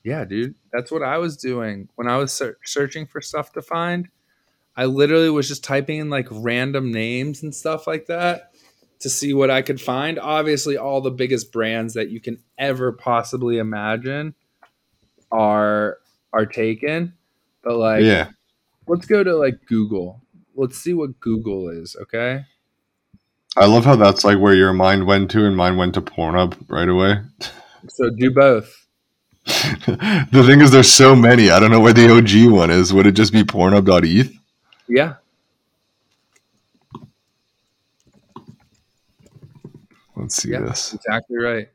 Yeah, 0.04 0.24
dude. 0.24 0.56
That's 0.72 0.92
what 0.92 1.04
I 1.04 1.18
was 1.18 1.36
doing 1.36 1.90
when 1.96 2.08
I 2.08 2.16
was 2.18 2.32
ser- 2.32 2.58
searching 2.64 3.08
for 3.08 3.20
stuff 3.20 3.52
to 3.54 3.62
find. 3.62 4.08
I 4.78 4.86
literally 4.86 5.32
was 5.32 5.48
just 5.48 5.64
typing 5.64 5.98
in 5.98 6.10
like 6.12 6.28
random 6.30 6.92
names 6.92 7.42
and 7.42 7.54
stuff 7.54 7.88
like 7.88 8.06
that 8.06 8.54
to 9.00 9.10
see 9.10 9.34
what 9.34 9.50
I 9.50 9.64
could 9.64 9.82
find. 9.82 10.20
Obviously, 10.20 10.78
all 10.78 11.02
the 11.02 11.10
biggest 11.10 11.52
brands 11.52 11.96
that 11.96 12.10
you 12.10 12.22
can 12.22 12.38
ever 12.60 12.92
possibly 12.92 13.58
imagine 13.58 14.36
are 15.32 15.98
are 16.32 16.46
taken. 16.46 17.14
But 17.64 17.78
like 17.78 18.04
yeah. 18.04 18.30
let's 18.88 19.08
go 19.08 19.24
to 19.24 19.36
like 19.36 19.66
Google. 19.66 20.22
Let's 20.56 20.78
see 20.78 20.94
what 20.94 21.20
Google 21.20 21.70
is, 21.70 21.96
okay? 22.04 22.46
I 23.56 23.66
love 23.66 23.86
how 23.86 23.96
that's 23.96 24.24
like 24.24 24.38
where 24.38 24.54
your 24.54 24.74
mind 24.74 25.08
went 25.08 25.32
to 25.32 25.46
and 25.46 25.58
mine 25.58 25.78
went 25.78 25.96
to 25.96 26.02
Pornhub 26.02 26.56
right 26.70 26.88
away. 26.88 27.22
So 27.90 28.10
do 28.10 28.32
both. 28.32 28.86
the 29.46 30.44
thing 30.46 30.60
is, 30.60 30.72
there's 30.72 30.92
so 30.92 31.16
many. 31.16 31.52
I 31.52 31.60
don't 31.60 31.72
know 31.72 31.80
where 31.80 31.94
the 31.94 32.12
OG 32.12 32.52
one 32.52 32.70
is. 32.70 32.92
Would 32.92 33.08
it 33.08 33.14
just 33.14 33.32
be 33.32 33.44
Pornhub.eth? 33.44 34.38
Yeah. 34.88 35.16
Let's 40.16 40.36
see 40.36 40.52
Yeah. 40.52 40.62
this. 40.62 40.94
Exactly 40.94 41.38
right. 41.38 41.70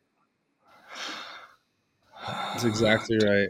That's 2.26 2.64
exactly 2.64 3.18
right. 3.18 3.48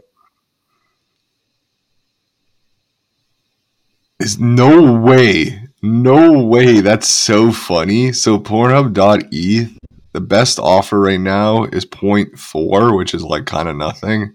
Is 4.19 4.39
no 4.39 4.93
way, 4.93 5.63
no 5.81 6.41
way. 6.43 6.79
That's 6.81 7.09
so 7.09 7.51
funny. 7.51 8.13
So 8.13 8.39
Pornhub.eth, 8.39 9.77
the 10.13 10.21
best 10.21 10.59
offer 10.59 10.99
right 10.99 11.19
now 11.19 11.65
is 11.65 11.85
0.4, 11.85 12.95
which 12.95 13.13
is 13.13 13.23
like 13.23 13.45
kind 13.45 13.67
of 13.67 13.75
nothing 13.75 14.33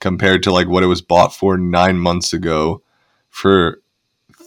compared 0.00 0.42
to 0.42 0.52
like 0.52 0.68
what 0.68 0.82
it 0.82 0.86
was 0.86 1.00
bought 1.00 1.34
for 1.34 1.56
nine 1.56 1.96
months 1.96 2.32
ago 2.32 2.82
for 3.30 3.80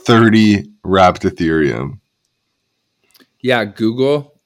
30 0.05 0.65
wrapped 0.83 1.23
Ethereum. 1.23 1.99
Yeah, 3.39 3.65
Google.eth 3.65 4.37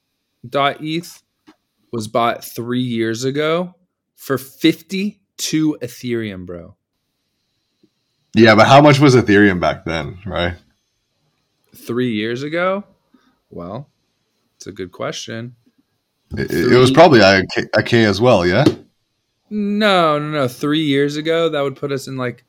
was 1.92 2.08
bought 2.08 2.44
three 2.44 2.82
years 2.82 3.24
ago 3.24 3.74
for 4.16 4.38
52 4.38 5.78
Ethereum, 5.80 6.46
bro. 6.46 6.76
Yeah, 8.34 8.54
but 8.54 8.66
how 8.66 8.80
much 8.80 8.98
was 9.00 9.14
Ethereum 9.14 9.60
back 9.60 9.84
then, 9.84 10.18
right? 10.26 10.54
Three 11.74 12.12
years 12.12 12.42
ago? 12.42 12.84
Well, 13.50 13.88
it's 14.56 14.66
a 14.66 14.72
good 14.72 14.92
question. 14.92 15.56
It, 16.36 16.50
it 16.50 16.76
was 16.76 16.90
probably 16.90 17.20
a 17.20 17.42
K, 17.46 17.64
a 17.74 17.82
K 17.82 18.04
as 18.04 18.20
well, 18.20 18.46
yeah? 18.46 18.64
No, 19.50 20.18
no, 20.18 20.28
no. 20.30 20.48
Three 20.48 20.84
years 20.84 21.16
ago, 21.16 21.48
that 21.48 21.62
would 21.62 21.76
put 21.76 21.90
us 21.90 22.06
in 22.06 22.16
like 22.16 22.44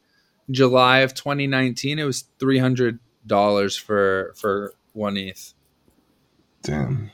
July 0.51 0.99
of 0.99 1.13
2019. 1.13 1.99
It 1.99 2.03
was 2.03 2.25
$300 2.39 3.79
for, 3.79 4.33
for 4.35 4.73
one 4.93 5.17
ETH. 5.17 5.53
Damn. 6.61 7.11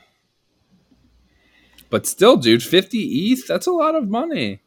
But 1.90 2.06
still, 2.06 2.36
dude, 2.36 2.62
50 2.62 2.98
ETH, 2.98 3.46
that's 3.46 3.66
a 3.66 3.72
lot 3.72 3.94
of 3.94 4.08
money. 4.08 4.60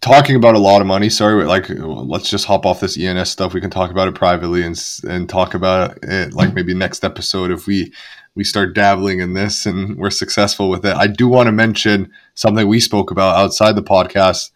talking 0.00 0.36
about 0.36 0.54
a 0.54 0.58
lot 0.58 0.80
of 0.80 0.86
money. 0.86 1.08
Sorry, 1.08 1.44
like 1.44 1.66
let's 1.68 2.30
just 2.30 2.44
hop 2.46 2.66
off 2.66 2.80
this 2.80 2.98
ENS 2.98 3.30
stuff. 3.30 3.54
We 3.54 3.60
can 3.60 3.70
talk 3.70 3.90
about 3.90 4.08
it 4.08 4.14
privately 4.14 4.62
and 4.62 4.78
and 5.08 5.28
talk 5.28 5.54
about 5.54 5.98
it 6.02 6.32
like 6.32 6.54
maybe 6.54 6.74
next 6.74 7.04
episode 7.04 7.50
if 7.50 7.66
we 7.66 7.92
we 8.34 8.44
start 8.44 8.74
dabbling 8.74 9.20
in 9.20 9.34
this 9.34 9.66
and 9.66 9.96
we're 9.96 10.10
successful 10.10 10.70
with 10.70 10.84
it. 10.84 10.94
I 10.94 11.06
do 11.06 11.28
want 11.28 11.46
to 11.48 11.52
mention 11.52 12.12
something 12.34 12.66
we 12.66 12.80
spoke 12.80 13.10
about 13.10 13.36
outside 13.36 13.74
the 13.74 13.82
podcast. 13.82 14.50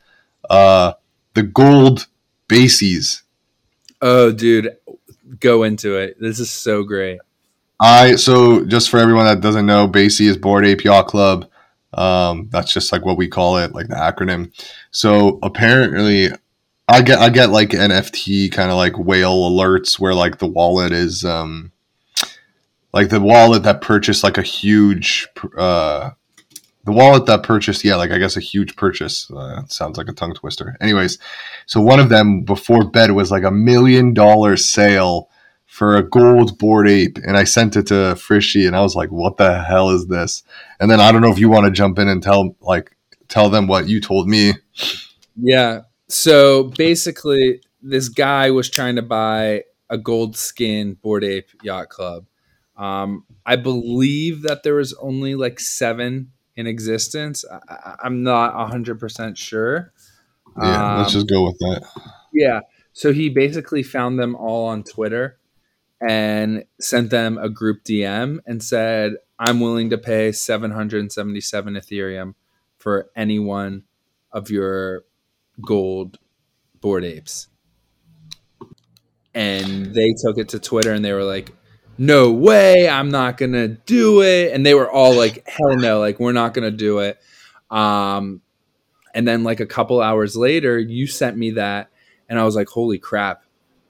Uh, 0.48 0.92
the 1.34 1.42
gold 1.42 2.06
bases. 2.48 3.22
Oh, 4.00 4.32
dude, 4.32 4.76
go 5.40 5.62
into 5.62 5.96
it. 5.96 6.20
This 6.20 6.40
is 6.40 6.50
so 6.50 6.82
great. 6.82 7.20
I 7.80 8.14
so 8.14 8.64
just 8.64 8.90
for 8.90 8.98
everyone 8.98 9.24
that 9.24 9.40
doesn't 9.40 9.66
know, 9.66 9.88
BAYC 9.88 10.28
is 10.28 10.36
Bored 10.36 10.64
Ape 10.64 10.84
Yacht 10.84 11.08
Club. 11.08 11.48
Um, 11.94 12.48
that's 12.50 12.72
just 12.72 12.92
like 12.92 13.04
what 13.04 13.16
we 13.16 13.28
call 13.28 13.58
it, 13.58 13.74
like 13.74 13.88
the 13.88 13.96
acronym. 13.96 14.52
So 14.92 15.38
apparently, 15.42 16.28
I 16.88 17.02
get 17.02 17.18
I 17.18 17.28
get 17.28 17.50
like 17.50 17.70
NFT 17.70 18.52
kind 18.52 18.70
of 18.70 18.76
like 18.76 18.98
whale 18.98 19.50
alerts 19.50 19.98
where 19.98 20.14
like 20.14 20.38
the 20.38 20.46
wallet 20.46 20.92
is 20.92 21.24
um 21.24 21.72
like 22.92 23.08
the 23.08 23.20
wallet 23.20 23.62
that 23.64 23.80
purchased 23.80 24.22
like 24.22 24.38
a 24.38 24.42
huge 24.42 25.26
uh 25.56 26.10
the 26.84 26.92
wallet 26.92 27.26
that 27.26 27.42
purchased 27.42 27.84
yeah 27.84 27.96
like 27.96 28.10
I 28.10 28.18
guess 28.18 28.36
a 28.36 28.40
huge 28.40 28.76
purchase 28.76 29.30
uh, 29.30 29.64
sounds 29.66 29.98
like 29.98 30.08
a 30.08 30.12
tongue 30.12 30.34
twister. 30.34 30.76
Anyways, 30.80 31.18
so 31.66 31.80
one 31.80 32.00
of 32.00 32.08
them 32.08 32.42
before 32.42 32.88
bed 32.88 33.12
was 33.12 33.30
like 33.30 33.44
a 33.44 33.50
million 33.50 34.14
dollar 34.14 34.56
sale 34.56 35.28
for 35.66 35.96
a 35.96 36.02
gold 36.02 36.58
Bored 36.58 36.88
Ape 36.88 37.18
and 37.18 37.36
I 37.36 37.44
sent 37.44 37.76
it 37.76 37.86
to 37.86 38.14
Frishy 38.16 38.66
and 38.66 38.76
I 38.76 38.82
was 38.82 38.94
like, 38.94 39.10
what 39.10 39.36
the 39.38 39.62
hell 39.62 39.90
is 39.90 40.06
this? 40.06 40.42
And 40.80 40.90
then 40.90 41.00
I 41.00 41.12
don't 41.12 41.22
know 41.22 41.32
if 41.32 41.38
you 41.38 41.48
want 41.48 41.66
to 41.66 41.70
jump 41.70 41.98
in 41.98 42.08
and 42.08 42.22
tell 42.22 42.56
like 42.60 42.94
tell 43.28 43.48
them 43.48 43.66
what 43.66 43.88
you 43.88 44.00
told 44.00 44.28
me. 44.28 44.52
Yeah. 45.36 45.82
So 46.08 46.64
basically, 46.64 47.62
this 47.80 48.08
guy 48.08 48.50
was 48.50 48.68
trying 48.68 48.96
to 48.96 49.02
buy 49.02 49.64
a 49.88 49.96
gold 49.96 50.36
skin 50.36 50.94
Bored 50.94 51.24
Ape 51.24 51.48
Yacht 51.62 51.88
Club. 51.88 52.26
Um, 52.76 53.24
I 53.46 53.56
believe 53.56 54.42
that 54.42 54.62
there 54.62 54.74
was 54.74 54.92
only 54.94 55.34
like 55.34 55.58
seven 55.58 56.32
in 56.56 56.66
existence. 56.66 57.44
I, 57.68 57.96
I'm 58.02 58.22
not 58.22 58.54
100% 58.54 59.36
sure. 59.36 59.92
Yeah, 60.60 60.98
let's 60.98 61.08
Um, 61.08 61.20
just 61.20 61.28
go 61.28 61.44
with 61.44 61.58
that. 61.58 61.82
Yeah. 62.32 62.60
So 62.92 63.12
he 63.12 63.28
basically 63.30 63.82
found 63.82 64.18
them 64.18 64.34
all 64.36 64.66
on 64.66 64.82
Twitter 64.84 65.38
and 66.00 66.64
sent 66.80 67.10
them 67.10 67.38
a 67.38 67.48
group 67.48 67.84
DM 67.84 68.40
and 68.46 68.62
said, 68.62 69.14
I'm 69.38 69.60
willing 69.60 69.90
to 69.90 69.98
pay 69.98 70.32
777 70.32 71.74
Ethereum 71.74 72.34
for 72.78 73.10
any 73.16 73.38
one 73.38 73.84
of 74.30 74.50
your 74.50 75.04
gold 75.64 76.18
Bored 76.80 77.04
Apes. 77.04 77.48
And 79.34 79.94
they 79.94 80.12
took 80.22 80.36
it 80.38 80.50
to 80.50 80.58
Twitter 80.58 80.92
and 80.92 81.04
they 81.04 81.12
were 81.12 81.24
like, 81.24 81.52
no 81.98 82.32
way, 82.32 82.88
I'm 82.88 83.10
not 83.10 83.36
going 83.36 83.52
to 83.52 83.68
do 83.68 84.22
it. 84.22 84.52
And 84.52 84.64
they 84.64 84.74
were 84.74 84.90
all 84.90 85.14
like, 85.14 85.46
hell 85.48 85.76
no, 85.76 86.00
like, 86.00 86.18
we're 86.18 86.32
not 86.32 86.54
going 86.54 86.70
to 86.70 86.76
do 86.76 86.98
it. 87.00 87.20
Um, 87.70 88.40
and 89.14 89.26
then, 89.28 89.44
like, 89.44 89.60
a 89.60 89.66
couple 89.66 90.00
hours 90.00 90.36
later, 90.36 90.78
you 90.78 91.06
sent 91.06 91.36
me 91.36 91.52
that 91.52 91.88
and 92.28 92.38
I 92.40 92.44
was 92.44 92.56
like, 92.56 92.68
"Holy 92.68 92.98
crap!" 92.98 93.42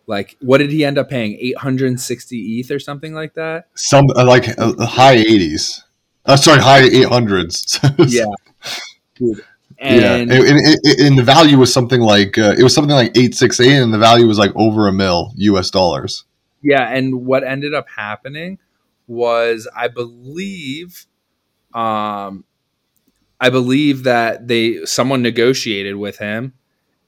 Like, 0.09 0.37
what 0.41 0.59
did 0.59 0.71
he 0.73 0.85
end 0.85 0.99
up 0.99 1.09
paying? 1.09 1.37
Eight 1.41 1.57
hundred 1.59 1.87
and 1.89 2.01
sixty 2.01 2.59
ETH 2.59 2.71
or 2.73 2.81
something 2.81 3.15
like 3.15 3.35
that. 3.35 3.69
Some 3.75 4.07
uh, 4.17 4.25
like 4.27 4.49
uh, 4.59 4.85
high 4.85 5.17
80s. 5.17 5.83
Uh, 6.27 6.37
sorry, 6.37 6.61
high 6.61 6.83
800s. 6.89 7.79
Yeah, 8.13 8.25
dude. 9.15 9.45
yeah, 9.81 10.15
And 10.17 10.33
and, 10.33 10.33
and, 10.33 10.59
and- 10.59 11.01
and 11.07 11.19
the 11.19 11.23
value 11.23 11.57
was 11.59 11.73
something 11.73 12.01
like 12.01 12.37
uh, 12.37 12.55
it 12.59 12.65
was 12.65 12.75
something 12.75 12.95
like 12.97 13.17
eight 13.17 13.35
six 13.37 13.61
eight, 13.61 13.77
and 13.81 13.95
the 13.95 13.99
value 13.99 14.27
was 14.27 14.39
like 14.39 14.51
over 14.57 14.89
a 14.89 14.93
mil 14.93 15.33
U.S. 15.37 15.71
dollars. 15.71 16.25
Yeah, 16.63 16.89
and 16.89 17.27
what 17.27 17.45
ended 17.45 17.75
up 17.75 17.89
happening 17.89 18.59
was, 19.07 19.69
I 19.77 19.89
believe, 19.89 21.07
um, 21.75 22.45
I 23.41 23.51
believe 23.51 24.05
that 24.05 24.47
they 24.49 24.85
someone 24.85 25.23
negotiated 25.23 25.97
with 25.97 26.19
him, 26.19 26.55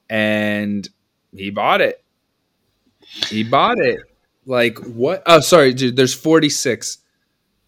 and 0.09 0.87
he 1.33 1.49
bought 1.49 1.81
it. 1.81 2.03
He 3.29 3.43
bought 3.43 3.79
it. 3.79 3.99
Like 4.45 4.77
what? 4.79 5.23
Oh, 5.25 5.39
sorry, 5.39 5.73
dude. 5.73 5.95
There's 5.95 6.13
46. 6.13 6.99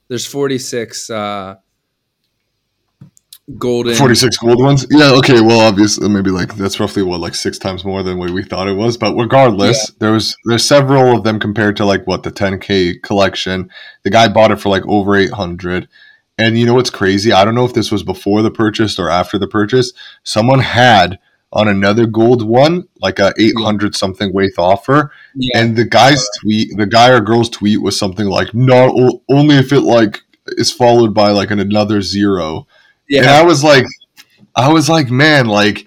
There's 0.09 0.25
46 0.25 1.09
uh, 1.09 1.55
golden. 3.57 3.95
Forty 3.95 4.15
six 4.15 4.37
gold 4.37 4.61
ones. 4.61 4.85
Yeah. 4.89 5.11
Okay. 5.13 5.41
Well, 5.41 5.59
obviously, 5.61 6.09
maybe 6.09 6.31
like 6.31 6.55
that's 6.55 6.79
roughly 6.79 7.03
what 7.03 7.19
like 7.19 7.35
six 7.35 7.57
times 7.57 7.85
more 7.85 8.03
than 8.03 8.17
what 8.17 8.31
we 8.31 8.43
thought 8.43 8.67
it 8.67 8.73
was. 8.73 8.97
But 8.97 9.15
regardless, 9.15 9.91
there 9.99 10.11
was 10.11 10.35
there's 10.45 10.65
several 10.65 11.15
of 11.17 11.23
them 11.23 11.39
compared 11.39 11.77
to 11.77 11.85
like 11.85 12.05
what 12.05 12.23
the 12.23 12.31
10k 12.31 13.01
collection. 13.01 13.69
The 14.03 14.09
guy 14.09 14.27
bought 14.27 14.51
it 14.51 14.59
for 14.59 14.69
like 14.69 14.85
over 14.87 15.15
800. 15.15 15.87
And 16.39 16.57
you 16.59 16.67
know 16.67 16.75
what's 16.75 16.91
crazy? 16.91 17.31
I 17.31 17.43
don't 17.45 17.55
know 17.55 17.65
if 17.65 17.73
this 17.73 17.91
was 17.91 18.03
before 18.03 18.43
the 18.43 18.51
purchase 18.51 18.99
or 18.99 19.09
after 19.09 19.39
the 19.39 19.47
purchase. 19.47 19.91
Someone 20.23 20.59
had 20.59 21.17
on 21.53 21.67
another 21.67 22.05
gold 22.05 22.45
one 22.45 22.87
like 22.99 23.19
a 23.19 23.33
800 23.39 23.95
something 23.95 24.33
WETH 24.33 24.59
offer 24.59 25.11
Yeah. 25.33 25.61
and 25.61 25.77
the 25.77 25.85
guy's 25.85 26.27
tweet 26.41 26.75
the 26.75 26.85
guy 26.85 27.09
or 27.09 27.21
girl's 27.21 27.49
tweet 27.49 27.81
was 27.81 27.97
something 27.97 28.25
like 28.27 28.53
not 28.53 28.93
only 29.29 29.55
if 29.55 29.71
it 29.71 29.79
like 29.79 30.23
is 30.49 30.73
followed 30.73 31.13
by 31.13 31.31
like 31.31 31.49
an 31.49 31.59
another 31.61 32.01
zero 32.01 32.67
and 33.09 33.25
yeah. 33.25 33.39
i 33.39 33.43
was 33.43 33.63
like 33.63 33.85
i 34.55 34.71
was 34.71 34.89
like 34.89 35.09
man 35.09 35.45
like 35.45 35.85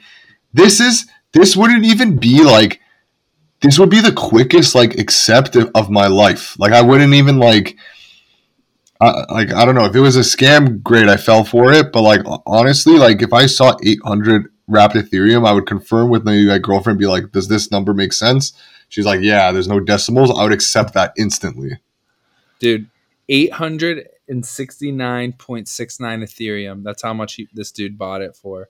this 0.52 0.80
is 0.80 1.06
this 1.32 1.56
wouldn't 1.56 1.84
even 1.84 2.18
be 2.18 2.42
like 2.42 2.80
this 3.60 3.78
would 3.78 3.90
be 3.90 4.00
the 4.00 4.12
quickest 4.12 4.74
like 4.74 4.98
accept 4.98 5.54
of, 5.54 5.90
my 5.90 6.06
life. 6.06 6.58
Like 6.58 6.72
i 6.72 6.80
wouldn't 6.80 7.14
even 7.14 7.38
like 7.38 7.76
I, 9.00 9.24
like 9.30 9.52
i 9.52 9.64
don't 9.64 9.74
know. 9.74 9.84
If 9.84 9.94
it 9.94 10.00
was 10.00 10.16
a 10.16 10.20
scam 10.20 10.82
great 10.82 11.08
i 11.08 11.16
fell 11.16 11.44
for 11.44 11.72
it. 11.72 11.92
But 11.92 12.02
like 12.02 12.20
honestly 12.46 12.94
like 12.94 13.22
if 13.22 13.32
i 13.32 13.46
saw 13.46 13.76
800 13.82 14.50
wrapped 14.66 14.94
ethereum 14.94 15.46
i 15.46 15.52
would 15.52 15.66
confirm 15.66 16.10
with 16.10 16.24
my 16.24 16.58
girlfriend 16.58 16.98
be 16.98 17.06
like 17.06 17.32
does 17.32 17.48
this 17.48 17.70
number 17.70 17.94
make 17.94 18.12
sense? 18.12 18.52
She's 18.88 19.06
like 19.06 19.20
yeah 19.20 19.52
there's 19.52 19.68
no 19.68 19.80
decimals. 19.80 20.30
I 20.30 20.42
would 20.42 20.52
accept 20.52 20.94
that 20.94 21.12
instantly. 21.18 21.78
Dude 22.58 22.88
869.69 24.30 25.34
ethereum 26.22 26.82
that's 26.82 27.02
how 27.02 27.12
much 27.14 27.34
he, 27.34 27.48
this 27.52 27.72
dude 27.72 27.98
bought 27.98 28.22
it 28.22 28.36
for 28.36 28.68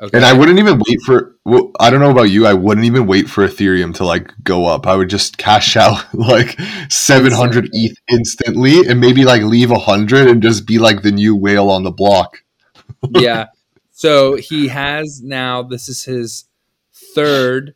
okay 0.00 0.16
And 0.16 0.24
I 0.26 0.32
wouldn't 0.32 0.58
even 0.58 0.80
wait 0.88 1.00
for. 1.06 1.36
Well, 1.44 1.70
I 1.78 1.88
don't 1.90 2.00
know 2.00 2.10
about 2.10 2.24
you. 2.30 2.46
I 2.46 2.54
wouldn't 2.54 2.84
even 2.86 3.06
wait 3.06 3.28
for 3.30 3.46
Ethereum 3.46 3.94
to 3.96 4.04
like 4.04 4.32
go 4.42 4.66
up. 4.66 4.86
I 4.88 4.96
would 4.96 5.08
just 5.08 5.38
cash 5.38 5.76
out 5.84 6.04
like 6.14 6.58
seven 6.90 7.32
hundred 7.32 7.68
ETH 7.72 7.96
instantly, 8.10 8.86
and 8.88 9.00
maybe 9.00 9.24
like 9.24 9.42
leave 9.42 9.70
a 9.70 9.78
hundred 9.78 10.26
and 10.28 10.42
just 10.42 10.66
be 10.66 10.78
like 10.78 11.02
the 11.02 11.12
new 11.12 11.36
whale 11.36 11.70
on 11.70 11.84
the 11.84 11.92
block. 11.92 12.42
yeah 13.10 13.46
so 13.92 14.34
he 14.36 14.68
has 14.68 15.20
now 15.22 15.62
this 15.62 15.88
is 15.88 16.04
his 16.04 16.46
third 16.92 17.74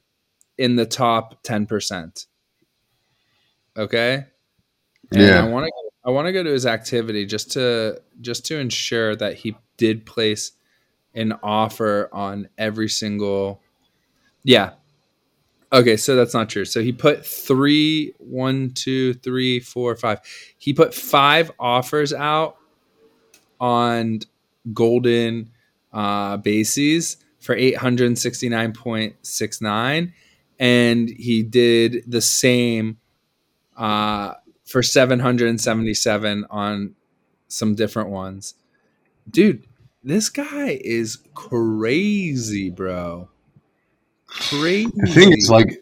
in 0.59 0.75
the 0.77 0.85
top 0.87 1.42
10% 1.44 2.27
okay 3.77 4.27
and 5.12 5.23
Yeah. 5.23 5.44
i 5.44 5.49
want 5.49 5.66
to 5.66 5.88
i 6.09 6.11
want 6.11 6.27
to 6.27 6.33
go 6.33 6.42
to 6.42 6.51
his 6.51 6.66
activity 6.66 7.25
just 7.25 7.53
to 7.53 8.01
just 8.21 8.44
to 8.47 8.59
ensure 8.59 9.14
that 9.14 9.35
he 9.35 9.55
did 9.77 10.05
place 10.05 10.51
an 11.14 11.33
offer 11.42 12.09
on 12.12 12.49
every 12.57 12.88
single. 12.88 13.61
Yeah. 14.44 14.75
Okay, 15.73 15.97
so 15.97 16.14
that's 16.16 16.33
not 16.33 16.49
true. 16.49 16.64
So 16.64 16.81
he 16.81 16.92
put 16.92 17.27
three, 17.27 18.14
one, 18.18 18.71
two, 18.71 19.14
three, 19.14 19.59
four, 19.61 19.97
five. 19.97 20.21
He 20.57 20.73
put 20.73 20.94
five 20.94 21.51
offers 21.59 22.14
out 22.14 22.57
on 23.61 24.21
golden 24.73 25.51
uh, 25.92 26.37
bases 26.38 27.18
for 27.40 27.57
869.69 27.57 30.12
and 30.61 31.09
he 31.09 31.42
did 31.42 32.05
the 32.07 32.21
same 32.21 32.99
uh, 33.77 34.35
for 34.68 34.83
777 34.83 36.46
on 36.50 36.94
some 37.48 37.74
different 37.74 38.11
ones 38.11 38.54
dude 39.31 39.64
this 40.02 40.28
guy 40.28 40.78
is 40.83 41.18
crazy 41.35 42.70
bro 42.70 43.28
crazy 44.26 44.90
The 44.94 45.12
thing 45.12 45.33
is, 45.33 45.50
like, 45.50 45.81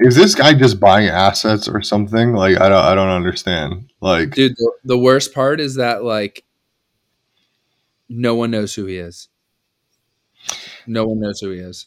is 0.00 0.14
this 0.16 0.34
guy 0.34 0.52
just 0.52 0.78
buying 0.78 1.08
assets 1.08 1.66
or 1.66 1.80
something? 1.80 2.34
Like, 2.34 2.60
I 2.60 2.68
don't, 2.68 2.84
I 2.84 2.94
don't 2.94 3.08
understand. 3.08 3.90
Like, 4.02 4.32
dude 4.32 4.54
the, 4.56 4.72
the 4.84 4.98
worst 4.98 5.32
part 5.34 5.60
is 5.60 5.76
that 5.76 6.04
like 6.04 6.44
no 8.08 8.34
one 8.34 8.50
knows 8.50 8.74
who 8.74 8.86
he 8.86 8.98
is 8.98 9.28
no 10.86 11.06
one 11.06 11.18
knows 11.18 11.40
who 11.40 11.50
he 11.50 11.58
is 11.58 11.86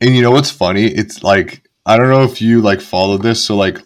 and 0.00 0.14
you 0.14 0.22
know 0.22 0.30
what's 0.30 0.50
funny? 0.50 0.86
It's 0.86 1.22
like 1.22 1.65
I 1.86 1.96
don't 1.96 2.08
know 2.10 2.24
if 2.24 2.42
you 2.42 2.60
like 2.60 2.80
followed 2.80 3.22
this. 3.22 3.42
So 3.44 3.56
like 3.56 3.78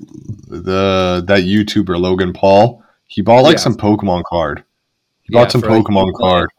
the 0.49 1.23
that 1.27 1.43
YouTuber 1.45 2.01
Logan 2.01 2.33
Paul, 2.33 2.83
he 3.07 3.23
bought 3.23 3.43
like 3.45 3.57
Yeah. 3.57 3.61
some 3.61 3.77
Pokemon 3.77 4.25
card. 4.25 4.65
He 5.23 5.33
bought 5.35 5.53
some 5.53 5.61
like, 5.61 5.71
Pokemon 5.71 6.13
$2 6.13 6.19
card. 6.19 6.51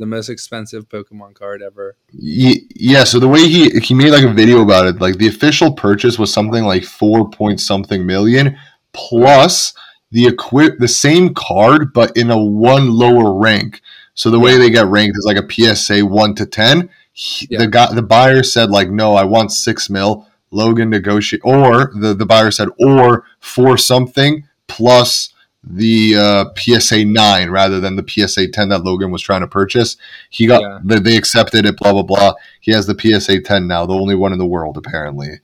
the 0.00 0.06
most 0.06 0.28
expensive 0.28 0.88
pokemon 0.88 1.34
card 1.34 1.60
ever 1.60 1.96
Ye- 2.12 2.66
Yeah, 2.74 3.02
so 3.04 3.18
the 3.18 3.26
way 3.28 3.40
he 3.48 3.68
he 3.80 3.94
made 3.94 4.10
like 4.10 4.24
a 4.24 4.32
video 4.32 4.62
about 4.62 4.86
it, 4.86 5.00
like 5.00 5.18
the 5.18 5.26
official 5.28 5.72
purchase 5.72 6.18
was 6.18 6.32
something 6.32 6.64
like 6.64 6.84
four 6.84 7.28
point 7.30 7.60
something 7.60 8.06
million 8.06 8.56
plus 8.92 9.74
the 10.10 10.26
equip 10.26 10.78
the 10.78 10.88
same 10.88 11.34
card 11.34 11.92
but 11.92 12.16
in 12.16 12.30
a 12.30 12.38
one 12.42 12.90
lower 12.92 13.34
rank. 13.38 13.80
So 14.14 14.30
the 14.30 14.40
way 14.40 14.52
Yeah. 14.52 14.58
they 14.58 14.70
get 14.70 14.86
ranked 14.86 15.16
is 15.18 15.24
like 15.26 15.36
a 15.36 15.46
PSA 15.52 16.00
one 16.06 16.34
to 16.36 16.46
ten. 16.46 16.88
He- 17.12 17.46
Yeah. 17.50 17.58
The 17.60 17.66
guy 17.66 17.92
the 17.92 18.02
buyer 18.02 18.42
said 18.44 18.70
like 18.70 18.90
no, 18.90 19.14
I 19.16 19.24
want 19.24 19.52
six 19.52 19.90
mil. 19.90 20.26
Logan 20.50 20.90
negotiate 20.90 21.42
or 21.44 21.92
the 21.94 22.14
the 22.14 22.26
buyer 22.26 22.50
said 22.50 22.68
or 22.78 23.24
for 23.40 23.76
something 23.76 24.44
plus 24.66 25.32
the 25.64 26.14
uh, 26.16 26.44
PSA 26.56 27.04
nine 27.04 27.50
rather 27.50 27.80
than 27.80 27.96
the 27.96 28.04
PSA 28.06 28.48
ten 28.48 28.68
that 28.70 28.84
Logan 28.84 29.10
was 29.10 29.20
trying 29.22 29.40
to 29.40 29.46
purchase. 29.48 29.96
He 30.30 30.46
got 30.46 30.62
Yeah. 30.62 30.78
they, 30.84 30.98
they 31.00 31.16
accepted 31.16 31.66
it. 31.66 31.76
Blah 31.76 31.92
blah 31.92 32.02
blah. 32.02 32.32
He 32.60 32.72
has 32.72 32.86
the 32.86 32.98
PSA 32.98 33.40
ten 33.42 33.66
now, 33.66 33.84
the 33.84 33.94
only 33.94 34.14
one 34.14 34.32
in 34.32 34.38
the 34.38 34.46
world 34.46 34.76
apparently. 34.76 35.40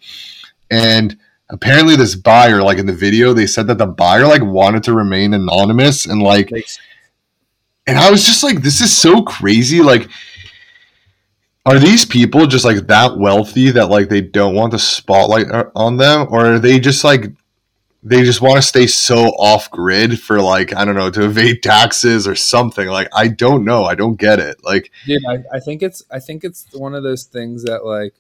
And 0.70 1.18
apparently, 1.50 1.96
this 1.96 2.14
buyer, 2.14 2.62
like 2.62 2.78
in 2.78 2.86
the 2.86 2.92
video, 2.94 3.32
they 3.32 3.46
said 3.46 3.66
that 3.66 3.78
the 3.78 3.86
buyer 3.86 4.26
like 4.26 4.42
wanted 4.42 4.82
to 4.84 4.94
remain 4.94 5.34
anonymous 5.34 6.06
and 6.06 6.22
like 6.22 6.50
like 6.50 6.68
and 7.86 7.98
I 7.98 8.10
was 8.10 8.24
just 8.24 8.42
like, 8.42 8.62
this 8.62 8.80
is 8.80 8.96
so 8.96 9.22
crazy. 9.22 9.82
Like, 9.82 10.08
are 11.66 11.79
these 11.79 12.05
people 12.05 12.46
just 12.46 12.64
like 12.64 12.87
that 12.88 13.18
wealthy 13.18 13.70
that 13.70 13.88
like 13.88 14.09
they 14.09 14.20
don't 14.20 14.55
want 14.55 14.72
the 14.72 14.79
spotlight 14.79 15.50
uh, 15.50 15.70
on 15.74 15.96
them, 15.96 16.27
or 16.31 16.55
are 16.55 16.59
they 16.59 16.79
just 16.79 17.05
like 17.05 17.33
they 18.03 18.22
just 18.22 18.42
want 18.42 18.57
to 18.57 18.62
stay 18.62 18.87
so 18.87 19.29
off 19.38 19.70
grid 19.70 20.20
for 20.20 20.40
like 20.40 20.74
I 20.74 20.85
don't 20.85 20.94
know 20.94 21.11
to 21.11 21.24
evade 21.24 21.62
taxes 21.62 22.29
or 22.29 22.35
something? 22.35 22.88
Like, 22.88 23.09
I 23.14 23.29
don't 23.29 23.64
know. 23.64 23.85
I 23.85 23.94
don't 23.94 24.16
get 24.16 24.40
it. 24.40 24.62
Like, 24.62 24.90
dude 25.07 25.24
I, 25.27 25.38
I 25.53 25.61
think 25.61 25.83
it's 25.83 26.03
i 26.11 26.18
think 26.18 26.44
it's 26.44 26.66
one 26.74 26.94
of 26.94 27.03
those 27.03 27.24
things 27.24 27.64
that 27.64 27.85
like 27.85 28.14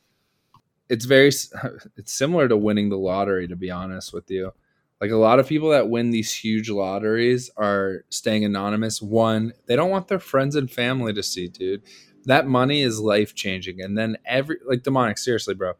it's 0.88 1.04
very 1.04 1.28
it's 1.96 2.12
similar 2.12 2.48
to 2.48 2.56
winning 2.56 2.88
the 2.88 2.98
lottery 2.98 3.48
to 3.48 3.56
be 3.56 3.70
honest 3.70 4.12
with 4.12 4.30
you 4.30 4.52
like 5.00 5.10
a 5.10 5.16
lot 5.16 5.38
of 5.38 5.48
people 5.48 5.70
that 5.70 5.88
win 5.88 6.10
these 6.10 6.32
huge 6.32 6.70
lotteries 6.70 7.50
are 7.56 8.04
staying 8.08 8.44
anonymous 8.44 9.02
one 9.02 9.52
they 9.66 9.76
don't 9.76 9.90
want 9.90 10.08
their 10.08 10.18
friends 10.18 10.56
and 10.56 10.70
family 10.70 11.12
to 11.12 11.22
see 11.22 11.48
dude 11.48 11.82
that 12.24 12.46
money 12.46 12.82
is 12.82 13.00
life 13.00 13.34
changing 13.34 13.80
and 13.80 13.96
then 13.96 14.16
every 14.26 14.56
like 14.66 14.82
demonic 14.82 15.18
seriously 15.18 15.54
bro 15.54 15.72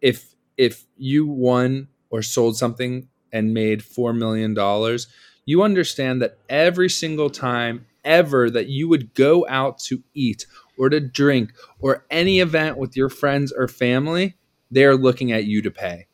if 0.00 0.34
if 0.56 0.84
you 0.96 1.26
won 1.26 1.88
or 2.10 2.22
sold 2.22 2.56
something 2.56 3.08
and 3.32 3.52
made 3.52 3.82
four 3.82 4.12
million 4.12 4.54
dollars 4.54 5.08
you 5.44 5.62
understand 5.62 6.20
that 6.20 6.38
every 6.48 6.90
single 6.90 7.30
time 7.30 7.86
ever 8.04 8.48
that 8.50 8.68
you 8.68 8.88
would 8.88 9.14
go 9.14 9.46
out 9.48 9.78
to 9.78 10.02
eat 10.14 10.46
or 10.78 10.88
to 10.88 11.00
drink 11.00 11.52
or 11.80 12.04
any 12.10 12.40
event 12.40 12.78
with 12.78 12.96
your 12.96 13.08
friends 13.08 13.52
or 13.52 13.68
family, 13.68 14.36
they 14.70 14.84
are 14.84 14.96
looking 14.96 15.32
at 15.32 15.44
you 15.44 15.62
to 15.62 15.70
pay. 15.70 16.06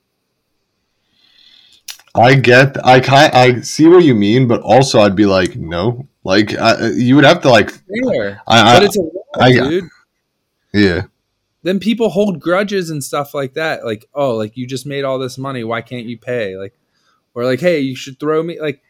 I 2.14 2.34
get, 2.34 2.84
I 2.84 3.00
kind, 3.00 3.32
I 3.32 3.60
see 3.60 3.88
what 3.88 4.04
you 4.04 4.14
mean, 4.14 4.46
but 4.46 4.60
also 4.60 5.00
I'd 5.00 5.16
be 5.16 5.24
like, 5.24 5.56
no, 5.56 6.06
like 6.24 6.56
I, 6.58 6.88
you 6.90 7.14
would 7.16 7.24
have 7.24 7.40
to 7.42 7.50
like, 7.50 7.70
Fair. 7.70 8.42
I, 8.46 8.74
But 8.74 8.82
it's 8.82 8.98
a 8.98 9.02
I- 9.40 9.52
dude. 9.52 9.84
yeah. 10.72 11.02
Then 11.64 11.78
people 11.78 12.08
hold 12.08 12.40
grudges 12.40 12.90
and 12.90 13.04
stuff 13.04 13.34
like 13.34 13.54
that. 13.54 13.84
Like, 13.84 14.08
oh, 14.14 14.34
like 14.34 14.56
you 14.56 14.66
just 14.66 14.84
made 14.84 15.04
all 15.04 15.18
this 15.20 15.38
money. 15.38 15.62
Why 15.62 15.80
can't 15.80 16.06
you 16.06 16.18
pay? 16.18 16.56
Like, 16.56 16.74
or 17.34 17.44
like, 17.44 17.60
hey, 17.60 17.78
you 17.80 17.94
should 17.94 18.18
throw 18.18 18.42
me. 18.42 18.60
Like, 18.60 18.82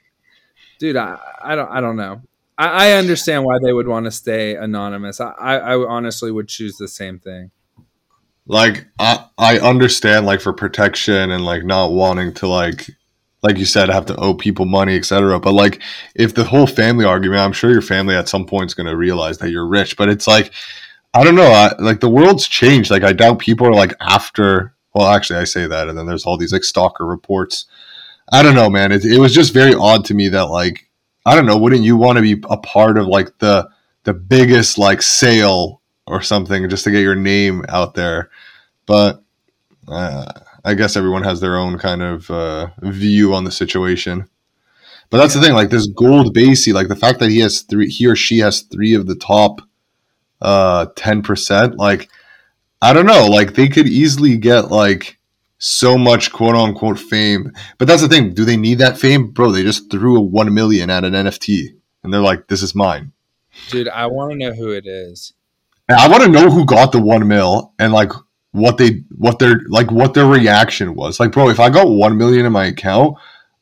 dude, 0.79 0.97
I, 0.97 1.19
I 1.43 1.55
don't, 1.55 1.71
I 1.71 1.81
don't 1.83 1.97
know. 1.97 2.23
I, 2.57 2.89
I 2.89 2.93
understand 2.93 3.45
why 3.45 3.59
they 3.63 3.75
would 3.75 3.89
want 3.89 4.07
to 4.07 4.11
stay 4.11 4.57
anonymous. 4.57 5.21
I, 5.21 5.33
I, 5.33 5.57
I 5.57 5.77
honestly 5.87 6.31
would 6.33 6.49
choose 6.49 6.79
the 6.79 6.89
same 6.89 7.19
thing. 7.19 7.51
like 8.47 8.87
I 8.99 9.27
I 9.37 9.59
understand 9.59 10.25
like 10.27 10.41
for 10.41 10.53
protection 10.55 11.31
and 11.31 11.45
like 11.45 11.65
not 11.65 11.93
wanting 11.93 12.33
to 12.35 12.49
like 12.49 12.89
like 13.43 13.59
you 13.59 13.65
said 13.65 13.91
I 13.91 13.95
have 13.95 14.07
to 14.07 14.17
owe 14.17 14.35
people 14.35 14.67
money 14.67 14.97
etc. 14.97 15.39
But 15.41 15.53
like 15.53 15.83
if 16.15 16.35
the 16.35 16.45
whole 16.45 16.67
family 16.67 17.05
argument, 17.05 17.41
I'm 17.41 17.53
sure 17.53 17.71
your 17.71 17.83
family 17.83 18.15
at 18.15 18.29
some 18.29 18.47
point 18.47 18.71
is 18.71 18.75
going 18.75 18.87
to 18.87 18.97
realize 18.97 19.39
that 19.39 19.51
you're 19.51 19.67
rich. 19.67 19.97
But 19.97 20.09
it's 20.09 20.27
like 20.27 20.53
I 21.15 21.25
don't 21.25 21.35
know, 21.35 21.51
I, 21.51 21.75
like 21.79 22.01
the 22.01 22.09
world's 22.09 22.49
changed. 22.49 22.91
Like 22.91 23.03
I 23.03 23.13
doubt 23.13 23.39
people 23.39 23.67
are 23.67 23.75
like 23.75 23.95
after. 24.01 24.75
Well, 24.95 25.09
actually, 25.09 25.41
I 25.41 25.45
say 25.45 25.67
that, 25.67 25.89
and 25.89 25.97
then 25.97 26.07
there's 26.07 26.27
all 26.27 26.37
these 26.37 26.53
like 26.53 26.65
stalker 26.65 27.07
reports. 27.07 27.67
I 28.31 28.43
don't 28.43 28.55
know, 28.55 28.71
man. 28.71 28.93
It, 28.93 29.05
it 29.05 29.19
was 29.19 29.35
just 29.35 29.53
very 29.53 29.75
odd 29.75 30.05
to 30.07 30.15
me 30.15 30.29
that 30.29 30.47
like 30.47 30.89
I 31.27 31.35
don't 31.35 31.47
know. 31.47 31.59
Wouldn't 31.59 31.83
you 31.83 31.97
want 31.97 32.17
to 32.17 32.23
be 32.23 32.43
a 32.51 32.57
part 32.57 32.99
of 32.99 33.07
like 33.07 33.39
the 33.39 33.69
the 34.05 34.15
biggest 34.15 34.79
like 34.79 35.03
sale 35.03 35.81
or 36.07 36.23
something 36.23 36.69
just 36.69 36.85
to 36.85 36.91
get 36.91 37.03
your 37.03 37.15
name 37.15 37.65
out 37.69 37.95
there? 37.95 38.31
But 38.87 39.23
uh, 39.89 40.33
I 40.65 40.75
guess 40.75 40.97
everyone 40.97 41.25
has 41.25 41.41
their 41.41 41.57
own 41.57 41.79
kind 41.79 42.03
of 42.03 42.31
uh, 42.31 42.69
view 42.81 43.35
on 43.35 43.45
the 43.45 43.51
situation. 43.51 44.29
But 45.11 45.19
that's 45.19 45.35
the 45.35 45.41
thing, 45.41 45.53
like 45.53 45.71
this 45.71 45.87
gold 45.89 46.35
BAYC, 46.35 46.73
like 46.73 46.89
the 46.89 46.97
fact 46.97 47.19
that 47.19 47.29
he 47.29 47.41
has 47.41 47.63
three, 47.63 47.89
he 47.89 48.07
or 48.07 48.17
she 48.17 48.39
has 48.39 48.63
three 48.63 48.95
of 48.95 49.07
the 49.07 49.15
top 49.15 49.61
uh, 50.41 50.87
ten 50.97 51.23
percent. 51.23 51.77
Like 51.77 52.09
I 52.81 52.93
don't 52.93 53.07
know, 53.07 53.27
like 53.27 53.55
they 53.55 53.69
could 53.69 53.89
easily 53.89 54.37
get 54.39 54.71
like 54.71 55.19
so 55.59 55.99
much 55.99 56.33
quote 56.33 56.57
unquote 56.57 56.99
fame. 56.99 57.53
But 57.79 57.89
that's 57.89 58.03
the 58.03 58.09
thing, 58.09 58.33
do 58.33 58.45
they 58.45 58.57
need 58.57 58.79
that 58.79 58.99
fame, 58.99 59.33
bro? 59.33 59.53
They 59.53 59.63
just 59.63 59.91
threw 59.91 60.17
a 60.17 60.21
one 60.21 60.53
million 60.55 60.91
at 60.91 61.05
an 61.05 61.13
NFT, 61.13 61.75
and 62.03 62.13
they're 62.13 62.21
like, 62.21 62.49
"This 62.49 62.63
is 62.63 62.75
mine." 62.75 63.13
Dude, 63.69 63.89
I 63.89 64.07
want 64.07 64.33
to 64.33 64.39
know 64.39 64.53
who 64.53 64.71
it 64.71 64.87
is. 64.87 65.35
And 65.89 65.99
I 65.99 66.09
want 66.09 66.23
to 66.23 66.31
know 66.31 66.49
who 66.51 66.65
got 66.65 66.93
the 66.93 67.03
one 67.03 67.27
mil 67.29 67.75
and 67.79 67.93
like 67.93 68.13
what 68.53 68.79
they 68.79 69.03
what 69.17 69.39
their 69.39 69.61
like 69.69 69.91
what 69.91 70.15
their 70.15 70.27
reaction 70.27 70.95
was. 70.95 71.19
Like, 71.19 71.33
bro, 71.33 71.49
if 71.49 71.59
I 71.61 71.69
got 71.71 71.89
one 71.89 72.17
million 72.17 72.47
in 72.47 72.53
my 72.53 72.67
account, 72.67 73.17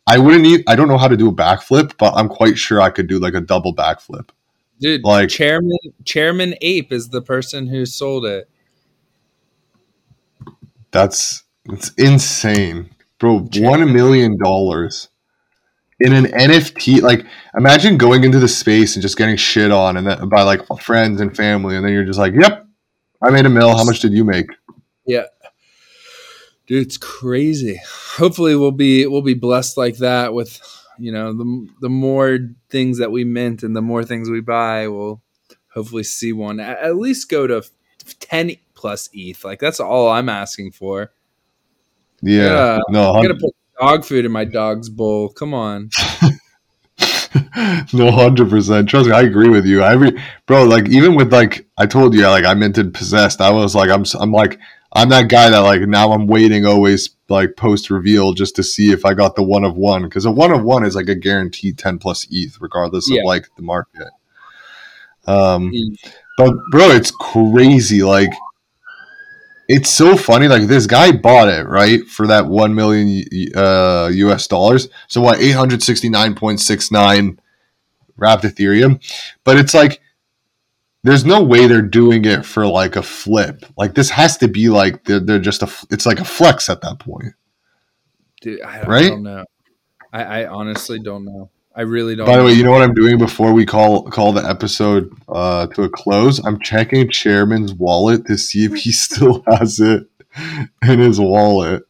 I 0.06 0.18
wouldn't 0.18 0.42
need. 0.42 0.64
I 0.66 0.76
don't 0.76 0.88
know 0.88 0.98
how 0.98 1.08
to 1.08 1.16
do 1.16 1.28
a 1.28 1.32
backflip, 1.34 1.94
but 1.98 2.12
I'm 2.14 2.28
quite 2.28 2.58
sure 2.58 2.80
I 2.80 2.90
could 2.90 3.06
do 3.06 3.18
like 3.18 3.34
a 3.34 3.40
double 3.40 3.74
backflip. 3.74 4.30
Dude, 4.80 5.04
Like- 5.04 5.28
Chairman 5.28 5.78
Chairman 6.04 6.54
Ape 6.60 6.92
is 6.92 7.10
the 7.10 7.22
person 7.22 7.68
who 7.68 7.86
sold 7.86 8.26
it. 8.26 8.48
That's 10.90 11.44
it's 11.66 11.90
insane, 11.94 12.90
bro. 13.18 13.40
One 13.56 13.92
million 13.92 14.36
dollars 14.42 15.08
in 16.00 16.12
an 16.12 16.24
NFT. 16.26 17.00
Like, 17.02 17.24
imagine 17.56 17.96
going 17.96 18.24
into 18.24 18.40
the 18.40 18.48
space 18.48 18.96
and 18.96 19.02
just 19.02 19.16
getting 19.16 19.36
shit 19.36 19.70
on, 19.70 19.96
and 19.96 20.06
then 20.06 20.28
by 20.28 20.42
like 20.42 20.62
friends 20.80 21.20
and 21.20 21.36
family, 21.36 21.76
and 21.76 21.84
then 21.84 21.92
you're 21.92 22.04
just 22.04 22.18
like, 22.18 22.34
"Yep, 22.34 22.66
I 23.22 23.30
made 23.30 23.46
a 23.46 23.50
mill. 23.50 23.76
How 23.76 23.84
much 23.84 24.00
did 24.00 24.12
you 24.12 24.24
make?" 24.24 24.46
Dude, 26.66 26.86
it's 26.86 26.96
crazy. 26.96 27.80
Hopefully 28.16 28.54
we'll 28.54 28.70
be 28.70 29.06
we'll 29.06 29.22
be 29.22 29.34
blessed 29.34 29.76
like 29.76 29.98
that 29.98 30.32
with 30.34 30.60
you 30.98 31.10
know 31.10 31.32
the 31.32 31.68
the 31.80 31.88
more 31.88 32.38
things 32.68 32.98
that 32.98 33.10
we 33.10 33.24
mint 33.24 33.62
and 33.62 33.74
the 33.74 33.82
more 33.82 34.04
things 34.04 34.30
we 34.30 34.40
buy, 34.40 34.86
we'll 34.86 35.20
hopefully 35.72 36.04
see 36.04 36.32
one 36.32 36.60
at, 36.60 36.78
at 36.78 36.96
least 36.96 37.28
go 37.28 37.46
to 37.46 37.62
10 38.20 38.52
plus 38.74 39.08
ETH. 39.12 39.44
Like 39.44 39.58
that's 39.58 39.80
all 39.80 40.08
I'm 40.08 40.28
asking 40.28 40.72
for. 40.72 41.12
Yeah, 42.22 42.76
Yeah, 42.76 42.78
no, 42.90 43.14
I'm 43.14 43.22
going 43.22 43.34
to 43.34 43.40
put 43.40 43.54
dog 43.80 44.04
food 44.04 44.24
in 44.24 44.32
my 44.32 44.44
dog's 44.44 44.88
bowl. 44.88 45.30
Come 45.30 45.54
on. 45.54 45.90
no, 47.92 48.10
hundred 48.10 48.50
percent. 48.50 48.88
Trust 48.88 49.08
me, 49.08 49.14
I 49.14 49.22
agree 49.22 49.48
with 49.48 49.64
you. 49.66 49.82
I 49.82 49.92
re- 49.92 50.22
bro, 50.46 50.64
like 50.64 50.88
even 50.88 51.14
with 51.14 51.32
like 51.32 51.66
I 51.78 51.86
told 51.86 52.14
you, 52.14 52.26
like 52.28 52.44
I 52.44 52.54
minted 52.54 52.92
possessed. 52.92 53.40
I 53.40 53.50
was 53.50 53.74
like, 53.74 53.90
I'm, 53.90 54.04
I'm 54.18 54.32
like, 54.32 54.58
I'm 54.92 55.08
that 55.10 55.28
guy 55.28 55.50
that 55.50 55.58
like 55.60 55.82
now 55.82 56.12
I'm 56.12 56.26
waiting 56.26 56.66
always 56.66 57.10
like 57.28 57.56
post 57.56 57.90
reveal 57.90 58.32
just 58.32 58.56
to 58.56 58.62
see 58.64 58.90
if 58.90 59.04
I 59.04 59.14
got 59.14 59.36
the 59.36 59.42
one 59.42 59.62
of 59.64 59.76
one 59.76 60.02
because 60.02 60.24
a 60.24 60.30
one 60.32 60.50
of 60.50 60.64
one 60.64 60.84
is 60.84 60.96
like 60.96 61.08
a 61.08 61.14
guaranteed 61.14 61.78
ten 61.78 61.98
plus 61.98 62.26
ETH 62.30 62.56
regardless 62.60 63.08
Yeah. 63.08 63.20
of 63.20 63.26
like 63.26 63.46
the 63.56 63.62
market. 63.62 64.08
Um, 65.26 65.72
but 66.36 66.54
bro, 66.72 66.90
it's 66.90 67.10
crazy. 67.12 68.02
Like, 68.02 68.32
it's 69.68 69.90
so 69.90 70.16
funny. 70.16 70.48
Like 70.48 70.64
this 70.66 70.86
guy 70.86 71.12
bought 71.12 71.48
it 71.48 71.66
right 71.68 72.04
for 72.06 72.26
that 72.26 72.46
one 72.46 72.74
million 72.74 73.24
uh, 73.54 74.10
US 74.12 74.48
dollars. 74.48 74.88
So 75.06 75.20
what? 75.20 75.38
Eight 75.40 75.52
hundred 75.52 75.82
sixty 75.84 76.08
nine 76.08 76.34
point 76.34 76.58
six 76.58 76.90
nine 76.90 77.38
wrapped 78.16 78.42
Ethereum. 78.42 79.00
But 79.44 79.56
it's 79.58 79.74
like, 79.74 80.00
there's 81.02 81.24
no 81.24 81.42
way 81.42 81.66
they're 81.66 81.82
doing 81.82 82.24
it 82.24 82.44
for 82.44 82.66
like 82.66 82.96
a 82.96 83.02
flip. 83.02 83.64
Like 83.76 83.94
this 83.94 84.10
has 84.10 84.36
to 84.38 84.48
be 84.48 84.68
like 84.68 85.04
they're, 85.04 85.20
they're 85.20 85.38
just 85.38 85.62
a 85.62 85.70
It's 85.90 86.06
like 86.06 86.20
a 86.20 86.24
flex 86.24 86.68
at 86.68 86.82
that 86.82 86.98
point. 86.98 87.34
Dude, 88.40 88.60
I, 88.62 88.80
I 88.80 88.86
Right? 88.86 89.08
don't 89.08 89.22
know. 89.22 89.44
I, 90.12 90.22
I 90.42 90.46
honestly 90.46 90.98
don't 90.98 91.24
know. 91.24 91.50
I 91.74 91.82
really 91.82 92.16
don't. 92.16 92.26
By 92.26 92.36
the 92.36 92.44
way, 92.44 92.52
you 92.52 92.64
know 92.64 92.72
what 92.72 92.82
I'm 92.82 92.94
doing 92.94 93.16
before 93.16 93.52
we 93.52 93.64
call 93.64 94.02
call 94.10 94.32
the 94.32 94.46
episode 94.46 95.10
uh, 95.28 95.68
to 95.68 95.84
a 95.84 95.88
close? 95.88 96.44
I'm 96.44 96.58
checking 96.60 97.08
Chairman's 97.08 97.72
wallet 97.72 98.26
to 98.26 98.36
see 98.36 98.64
if 98.64 98.74
he 98.74 98.92
still 99.06 99.44
has 99.46 99.78
it 99.78 100.06
in 100.82 100.98
his 100.98 101.20
wallet. 101.20 101.84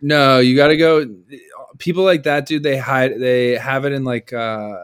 No, 0.00 0.38
you 0.38 0.54
got 0.56 0.68
to 0.68 0.76
go. 0.76 1.06
People 1.78 2.04
like 2.04 2.22
that, 2.22 2.46
dude. 2.46 2.62
They 2.62 2.76
hide. 2.78 3.18
They 3.18 3.52
have 3.56 3.84
it 3.84 3.92
in 3.92 4.04
like, 4.04 4.32
uh 4.32 4.76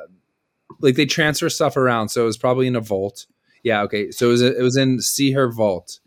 like 0.80 0.96
they 0.96 1.06
transfer 1.06 1.48
stuff 1.48 1.76
around. 1.76 2.08
So 2.08 2.22
it 2.22 2.26
was 2.26 2.38
probably 2.38 2.66
in 2.66 2.74
a 2.74 2.80
vault. 2.80 3.26
Yeah. 3.62 3.82
Okay. 3.82 4.10
So 4.10 4.28
it 4.28 4.30
was. 4.30 4.42
It 4.42 4.62
was 4.62 4.76
in 4.76 5.00
see 5.00 5.32
her 5.32 5.50
vault. 5.50 6.00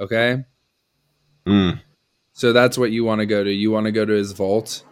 Okay. 0.00 0.44
Mm. 1.46 1.80
So 2.32 2.52
that's 2.52 2.78
what 2.78 2.90
you 2.92 3.04
want 3.04 3.20
to 3.20 3.26
go 3.26 3.42
to. 3.42 3.52
You 3.52 3.70
want 3.70 3.86
to 3.86 3.92
go 3.92 4.04
to 4.04 4.12
his 4.12 4.32
vault 4.32 4.84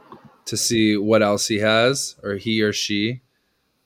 to 0.46 0.56
see 0.56 0.96
what 0.96 1.22
else 1.22 1.46
he 1.46 1.58
has, 1.58 2.16
or 2.22 2.34
he 2.34 2.62
or 2.62 2.72
she. 2.72 3.22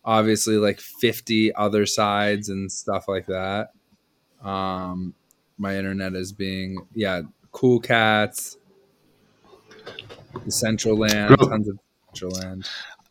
Obviously, 0.05 0.57
like 0.57 0.81
fifty 0.81 1.55
other 1.55 1.85
sides 1.85 2.49
and 2.49 2.73
stuff 2.73 3.07
like 3.07 3.27
that. 3.27 3.69
Um, 4.43 5.15
my 5.59 5.77
internet 5.77 6.15
is 6.15 6.33
being 6.33 6.87
yeah, 6.95 7.21
cool 7.53 7.81
cats, 7.81 8.57
Decentraland, 10.33 11.37
Bro. 11.37 11.49
tons 11.49 11.69
of 11.69 11.79
Decentraland. 12.15 12.67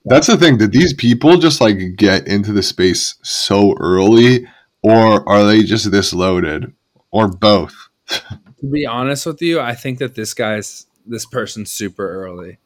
That's 0.06 0.28
the 0.28 0.38
thing. 0.38 0.58
Did 0.58 0.72
these 0.72 0.94
people 0.94 1.38
just 1.38 1.62
like 1.62 1.78
get 1.96 2.28
into 2.28 2.52
the 2.54 2.64
space 2.64 3.16
so 3.22 3.76
early, 3.80 4.48
or 4.82 5.28
are 5.30 5.46
they 5.46 5.64
just 5.64 5.92
this 5.92 6.14
loaded, 6.14 6.74
or 7.12 7.28
both? 7.28 7.90
To 8.60 8.66
be 8.70 8.86
honest 8.86 9.26
with 9.26 9.42
you, 9.42 9.60
I 9.62 9.74
think 9.74 10.00
that 10.00 10.16
this 10.16 10.34
guy's 10.34 10.86
this 11.06 11.26
person's 11.26 11.72
super 11.72 12.26
early. 12.26 12.58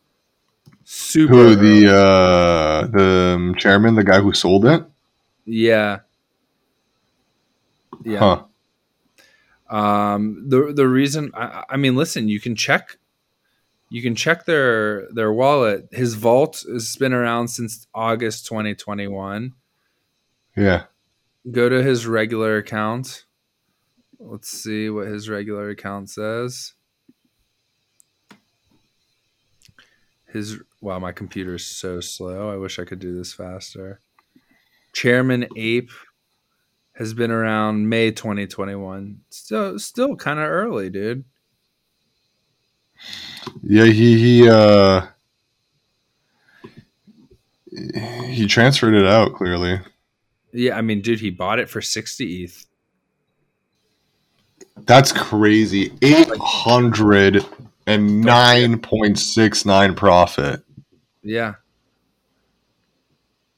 Super 0.85 1.33
Who 1.33 1.41
early. 1.53 1.55
the 1.55 1.95
uh, 1.95 2.87
the 2.87 3.33
um, 3.37 3.55
chairman, 3.55 3.95
the 3.95 4.03
guy 4.03 4.19
who 4.19 4.33
sold 4.33 4.65
it? 4.65 4.83
yeah. 5.45 5.99
Yeah. 8.03 8.43
Huh. 9.69 9.75
Um, 9.75 10.49
the 10.49 10.73
the 10.73 10.87
reason 10.87 11.31
I, 11.35 11.63
I 11.69 11.77
mean, 11.77 11.95
listen, 11.95 12.27
you 12.27 12.39
can 12.39 12.55
check, 12.55 12.97
you 13.89 14.01
can 14.01 14.15
check 14.15 14.45
their 14.45 15.07
their 15.11 15.31
wallet. 15.31 15.87
His 15.91 16.15
vault 16.15 16.63
has 16.71 16.95
been 16.95 17.13
around 17.13 17.47
since 17.49 17.87
August 17.93 18.45
2021. 18.47 19.53
Yeah. 20.57 20.83
Go 21.49 21.67
to 21.69 21.83
his 21.83 22.07
regular 22.07 22.57
account. 22.57 23.25
Let's 24.19 24.49
see 24.49 24.89
what 24.89 25.07
his 25.07 25.29
regular 25.29 25.69
account 25.69 26.09
says. 26.09 26.73
His 30.27 30.59
wow, 30.81 30.99
my 30.99 31.11
computer 31.11 31.55
is 31.55 31.65
so 31.65 31.99
slow. 31.99 32.49
I 32.49 32.55
wish 32.55 32.79
I 32.79 32.85
could 32.85 32.99
do 32.99 33.15
this 33.15 33.33
faster. 33.33 33.99
Chairman 34.93 35.47
Ape 35.57 35.91
has 36.93 37.13
been 37.13 37.31
around 37.31 37.89
May 37.89 38.11
2021. 38.11 39.21
Still 39.29 39.77
still 39.79 40.15
kind 40.15 40.39
of 40.39 40.45
early, 40.45 40.89
dude. 40.89 41.25
Yeah. 43.61 43.85
He 43.85 44.17
he 44.17 44.49
uh 44.49 45.07
he 48.27 48.47
transferred 48.47 48.93
it 48.93 49.05
out 49.05 49.33
clearly. 49.33 49.79
Yeah, 50.53 50.77
I 50.77 50.81
mean, 50.81 51.01
dude, 51.01 51.19
he 51.19 51.31
bought 51.31 51.59
it 51.59 51.69
for 51.69 51.81
60 51.81 52.43
ETH. 52.43 52.65
That's 54.85 55.11
crazy. 55.11 55.93
Eight 56.01 56.29
hundred 56.39 57.45
and 57.85 58.21
nine 58.21 58.79
point 58.79 59.19
six 59.19 59.65
nine 59.65 59.95
profit. 59.95 60.61
Yeah. 61.21 61.55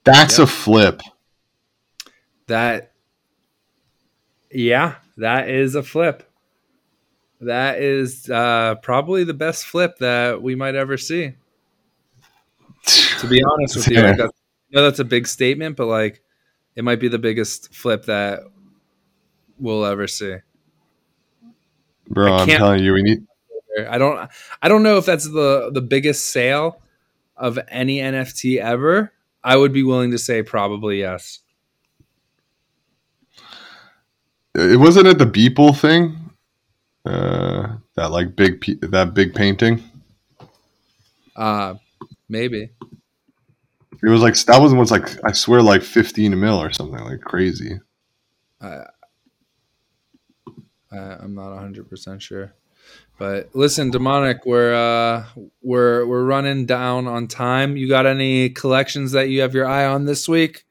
That's 0.03 0.37
Yep. 0.39 0.47
a 0.47 0.51
flip. 0.51 1.01
That 2.47 2.91
Yeah, 4.51 4.95
that 5.17 5.49
is 5.49 5.75
a 5.75 5.83
flip. 5.83 6.29
That 7.41 7.79
is 7.81 8.29
uh 8.29 8.75
probably 8.81 9.23
the 9.23 9.33
best 9.33 9.65
flip 9.65 9.97
that 9.99 10.41
we 10.41 10.53
might 10.55 10.75
ever 10.75 10.97
see. 10.97 11.33
To 13.19 13.27
be 13.27 13.41
honest 13.43 13.77
with 13.77 13.87
you, 13.89 14.01
like 14.01 14.17
that's, 14.17 14.31
I 14.71 14.75
know 14.75 14.83
that's 14.83 14.99
a 14.99 15.05
big 15.05 15.27
statement, 15.27 15.75
but 15.75 15.87
like 15.87 16.21
it 16.75 16.83
might 16.83 16.99
be 16.99 17.07
the 17.07 17.19
biggest 17.19 17.73
flip 17.73 18.05
that 18.05 18.41
we'll 19.59 19.85
ever 19.85 20.07
see. 20.07 20.37
Bro, 22.07 22.33
I'm 22.33 22.47
telling 22.47 22.83
you, 22.83 22.93
we 22.93 23.01
need 23.01 23.25
I 23.89 23.97
don't 23.97 24.29
I 24.61 24.67
don't 24.67 24.83
know 24.83 24.97
if 24.97 25.05
that's 25.05 25.25
the 25.25 25.69
the 25.73 25.81
biggest 25.81 26.27
sale 26.27 26.81
of 27.35 27.59
any 27.67 27.97
NFT 27.97 28.59
ever. 28.59 29.11
I 29.43 29.57
would 29.57 29.73
be 29.73 29.83
willing 29.83 30.11
to 30.11 30.17
say 30.17 30.43
probably 30.43 30.99
yes. 30.99 31.39
it 34.55 34.79
wasn't 34.79 35.07
it 35.07 35.17
the 35.17 35.25
Beeple 35.25 35.77
thing? 35.77 36.17
Uh 37.05 37.77
that 37.95 38.11
like 38.11 38.35
big 38.35 38.63
that 38.81 39.13
big 39.13 39.33
painting. 39.33 39.83
Uh 41.35 41.75
maybe. 42.29 42.69
It 44.03 44.09
was 44.09 44.21
like 44.21 44.35
that 44.45 44.61
was 44.61 44.73
was 44.73 44.91
like 44.91 45.23
I 45.25 45.31
swear 45.31 45.61
like 45.61 45.81
15 45.81 46.39
mil 46.39 46.61
or 46.61 46.71
something 46.71 47.03
like 47.03 47.21
crazy. 47.21 47.79
I, 48.61 48.85
I'm 50.91 51.35
not 51.35 51.51
100% 51.51 52.21
sure. 52.21 52.53
But 53.17 53.49
listen, 53.55 53.91
demonic, 53.91 54.45
we're 54.45 54.73
uh 54.73 55.25
we're 55.61 56.05
we're 56.05 56.25
running 56.25 56.65
down 56.65 57.07
on 57.07 57.27
time. 57.27 57.77
You 57.77 57.87
got 57.87 58.05
any 58.05 58.49
collections 58.49 59.13
that 59.13 59.29
you 59.29 59.41
have 59.41 59.53
your 59.53 59.65
eye 59.65 59.85
on 59.85 60.05
this 60.05 60.27
week? 60.27 60.64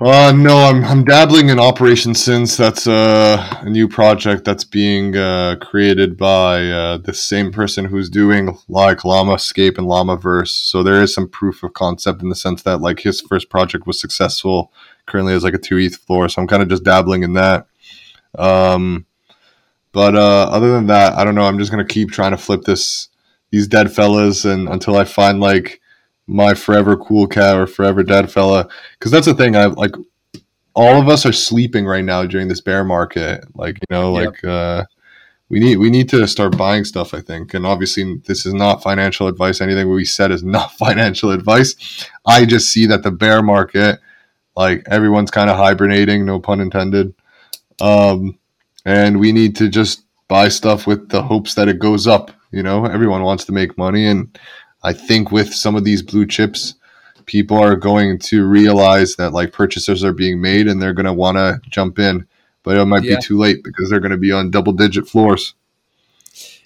Uh 0.00 0.32
no, 0.34 0.56
I'm 0.56 0.82
I'm 0.82 1.04
dabbling 1.04 1.50
in 1.50 1.58
Operation 1.58 2.14
Sins. 2.14 2.56
That's 2.56 2.86
uh, 2.86 3.58
a 3.60 3.68
new 3.68 3.86
project 3.86 4.46
that's 4.46 4.64
being 4.64 5.14
uh, 5.14 5.56
created 5.60 6.16
by 6.16 6.66
uh, 6.70 6.96
the 6.96 7.12
same 7.12 7.52
person 7.52 7.84
who's 7.84 8.08
doing 8.08 8.56
like 8.66 9.00
Llamascape 9.00 9.76
and 9.76 9.86
Llamaverse. 9.86 10.48
So 10.48 10.82
there 10.82 11.02
is 11.02 11.12
some 11.12 11.28
proof 11.28 11.62
of 11.62 11.74
concept 11.74 12.22
in 12.22 12.30
the 12.30 12.34
sense 12.34 12.62
that 12.62 12.80
like 12.80 13.00
his 13.00 13.20
first 13.20 13.50
project 13.50 13.86
was 13.86 14.00
successful. 14.00 14.72
Currently 15.04 15.34
has 15.34 15.44
like 15.44 15.52
a 15.52 15.58
two 15.58 15.76
ETH 15.76 15.96
floor, 15.96 16.30
so 16.30 16.40
I'm 16.40 16.48
kind 16.48 16.62
of 16.62 16.70
just 16.70 16.84
dabbling 16.84 17.22
in 17.22 17.34
that. 17.34 17.66
Um, 18.38 19.04
but 19.92 20.16
uh, 20.16 20.48
other 20.50 20.72
than 20.72 20.86
that, 20.86 21.12
I 21.12 21.24
don't 21.24 21.34
know. 21.34 21.44
I'm 21.44 21.58
just 21.58 21.70
gonna 21.70 21.84
keep 21.84 22.10
trying 22.10 22.30
to 22.30 22.38
flip 22.38 22.62
this 22.62 23.08
these 23.50 23.68
DeadFellaz, 23.68 24.50
and 24.50 24.66
until 24.66 24.96
I 24.96 25.04
find 25.04 25.40
like 25.40 25.82
my 26.30 26.54
forever 26.54 26.96
cool 26.96 27.26
cat 27.26 27.56
or 27.56 27.66
forever 27.66 28.02
dead 28.02 28.30
fella. 28.30 28.68
Because 28.98 29.10
that's 29.10 29.26
the 29.26 29.34
thing 29.34 29.56
i 29.56 29.66
like 29.66 29.94
all 30.74 31.00
of 31.00 31.08
us 31.08 31.26
are 31.26 31.32
sleeping 31.32 31.84
right 31.84 32.04
now 32.04 32.24
during 32.24 32.46
this 32.48 32.60
bear 32.60 32.84
market. 32.84 33.44
Like 33.54 33.76
you 33.76 33.86
know 33.90 34.16
Yep. 34.16 34.26
like 34.26 34.44
uh 34.44 34.84
we 35.48 35.58
need 35.58 35.76
we 35.78 35.90
need 35.90 36.08
to 36.10 36.26
start 36.28 36.56
buying 36.56 36.84
stuff 36.84 37.12
i 37.12 37.20
think. 37.20 37.54
And 37.54 37.66
obviously 37.66 38.16
this 38.26 38.46
is 38.46 38.54
not 38.54 38.82
financial 38.82 39.26
advice. 39.26 39.60
Anything 39.60 39.90
we 39.90 40.04
said 40.04 40.30
is 40.30 40.44
not 40.44 40.72
financial 40.78 41.32
advice. 41.32 42.06
I 42.26 42.44
just 42.44 42.70
see 42.70 42.86
that 42.86 43.02
the 43.02 43.10
bear 43.10 43.42
market 43.42 43.98
like 44.56 44.84
everyone's 44.86 45.30
kind 45.30 45.50
of 45.50 45.56
hibernating 45.56 46.24
no 46.24 46.38
pun 46.38 46.60
intended. 46.60 47.12
Um 47.80 48.38
and 48.84 49.18
we 49.18 49.32
need 49.32 49.56
to 49.56 49.68
just 49.68 50.04
buy 50.28 50.48
stuff 50.48 50.86
with 50.86 51.08
the 51.08 51.22
hopes 51.22 51.54
that 51.54 51.68
it 51.68 51.80
goes 51.80 52.06
up 52.06 52.30
you 52.52 52.62
know? 52.64 52.84
Everyone 52.84 53.22
wants 53.22 53.44
to 53.44 53.52
make 53.52 53.78
money 53.78 54.06
and 54.06 54.36
i 54.82 54.92
think 54.92 55.30
with 55.30 55.52
some 55.54 55.76
of 55.76 55.84
these 55.84 56.02
blue 56.02 56.26
chips 56.26 56.74
people 57.26 57.56
are 57.58 57.76
going 57.76 58.18
to 58.18 58.46
realize 58.46 59.16
that 59.16 59.32
like 59.32 59.52
purchases 59.52 60.02
are 60.04 60.12
being 60.12 60.40
made 60.40 60.66
and 60.66 60.80
they're 60.82 60.94
going 60.94 61.06
to 61.06 61.12
want 61.12 61.36
to 61.36 61.60
jump 61.70 61.98
in 61.98 62.26
but 62.62 62.76
it 62.76 62.84
might 62.86 63.02
Yeah. 63.04 63.16
be 63.16 63.22
too 63.22 63.38
late 63.38 63.62
because 63.62 63.88
they're 63.90 64.00
going 64.00 64.10
to 64.10 64.16
be 64.18 64.32
on 64.32 64.50
double 64.50 64.72
digit 64.72 65.06
floors 65.08 65.54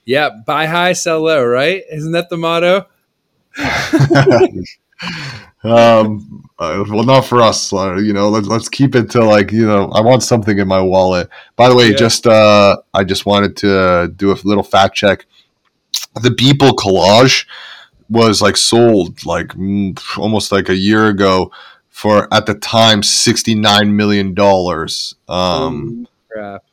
Yeah, 0.07 0.31
buy 0.47 0.67
high, 0.67 0.93
sell 0.93 1.21
low, 1.23 1.43
right? 1.45 1.83
Isn't 1.91 2.13
that 2.13 2.29
the 2.29 2.37
motto? 2.37 2.87
um, 5.65 6.45
uh, 6.59 6.85
well, 6.89 7.05
not 7.05 7.23
for 7.23 7.41
us. 7.41 7.73
Uh, 7.73 7.95
you 7.97 8.13
know, 8.13 8.29
let, 8.29 8.45
let's 8.45 8.69
keep 8.69 8.95
it 8.95 9.11
to 9.13 9.25
like 9.25 9.51
you 9.53 9.67
know. 9.67 9.91
I 9.93 10.01
want 10.01 10.23
something 10.23 10.59
in 10.59 10.69
my 10.69 10.81
wallet. 10.81 11.29
By 11.57 11.69
the 11.69 11.75
way, 11.75 11.91
Yeah. 11.91 11.97
just 11.97 12.27
uh, 12.27 12.77
I 12.93 13.05
just 13.05 13.27
wanted 13.27 13.57
to 13.59 14.13
do 14.15 14.31
a 14.33 14.37
little 14.45 14.63
fact 14.63 14.95
check. 14.95 15.27
The 16.23 16.29
Beeple 16.31 16.73
collage 16.77 17.47
was 18.15 18.41
like 18.41 18.57
sold 18.57 19.27
like 19.27 19.49
mm, 19.49 19.99
almost 20.19 20.53
like 20.53 20.69
a 20.69 20.77
year 20.77 21.07
ago 21.07 21.51
for 21.91 22.33
at 22.33 22.47
the 22.47 22.55
time 22.55 23.03
sixty 23.03 23.55
nine 23.55 23.97
million 23.97 24.35
dollars. 24.35 25.15
Um, 25.29 26.09
Crap. 26.31 26.65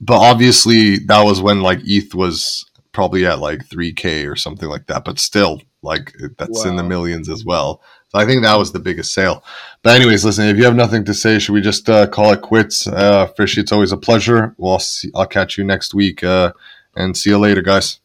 but 0.00 0.18
obviously 0.18 0.98
that 0.98 1.22
was 1.22 1.40
when 1.40 1.62
like 1.62 1.80
ETH 1.84 2.14
was 2.14 2.66
probably 2.92 3.24
at 3.24 3.38
like 3.38 3.66
3k 3.68 4.30
or 4.30 4.36
something 4.36 4.68
like 4.68 4.86
that 4.86 5.02
but 5.02 5.18
still 5.18 5.62
like 5.80 6.12
that's 6.36 6.66
in 6.66 6.76
the 6.76 6.82
millions 6.82 7.30
as 7.30 7.42
well 7.42 7.80
so 8.10 8.18
i 8.18 8.26
think 8.26 8.42
that 8.42 8.58
was 8.58 8.70
the 8.70 8.78
biggest 8.78 9.14
sale 9.14 9.42
but 9.82 9.96
anyways 9.96 10.26
listen 10.26 10.46
if 10.46 10.58
you 10.58 10.64
have 10.64 10.76
nothing 10.76 11.02
to 11.02 11.14
say 11.14 11.38
should 11.38 11.54
we 11.54 11.62
just 11.62 11.88
uh, 11.88 12.06
call 12.06 12.34
it 12.34 12.42
quits 12.42 12.86
uh 12.88 13.26
fishy 13.28 13.62
it's 13.62 13.72
always 13.72 13.92
a 13.92 13.96
pleasure 13.96 14.54
well 14.58 14.74
i'll, 14.74 14.78
see, 14.78 15.10
I'll 15.14 15.26
catch 15.26 15.56
you 15.56 15.64
next 15.64 15.94
week 15.94 16.22
uh 16.22 16.52
and 16.94 17.16
see 17.16 17.30
you 17.30 17.38
later 17.38 17.62
guys 17.62 17.98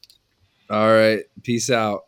All 0.70 0.92
right. 0.92 1.24
Peace 1.44 1.70
out. 1.70 2.07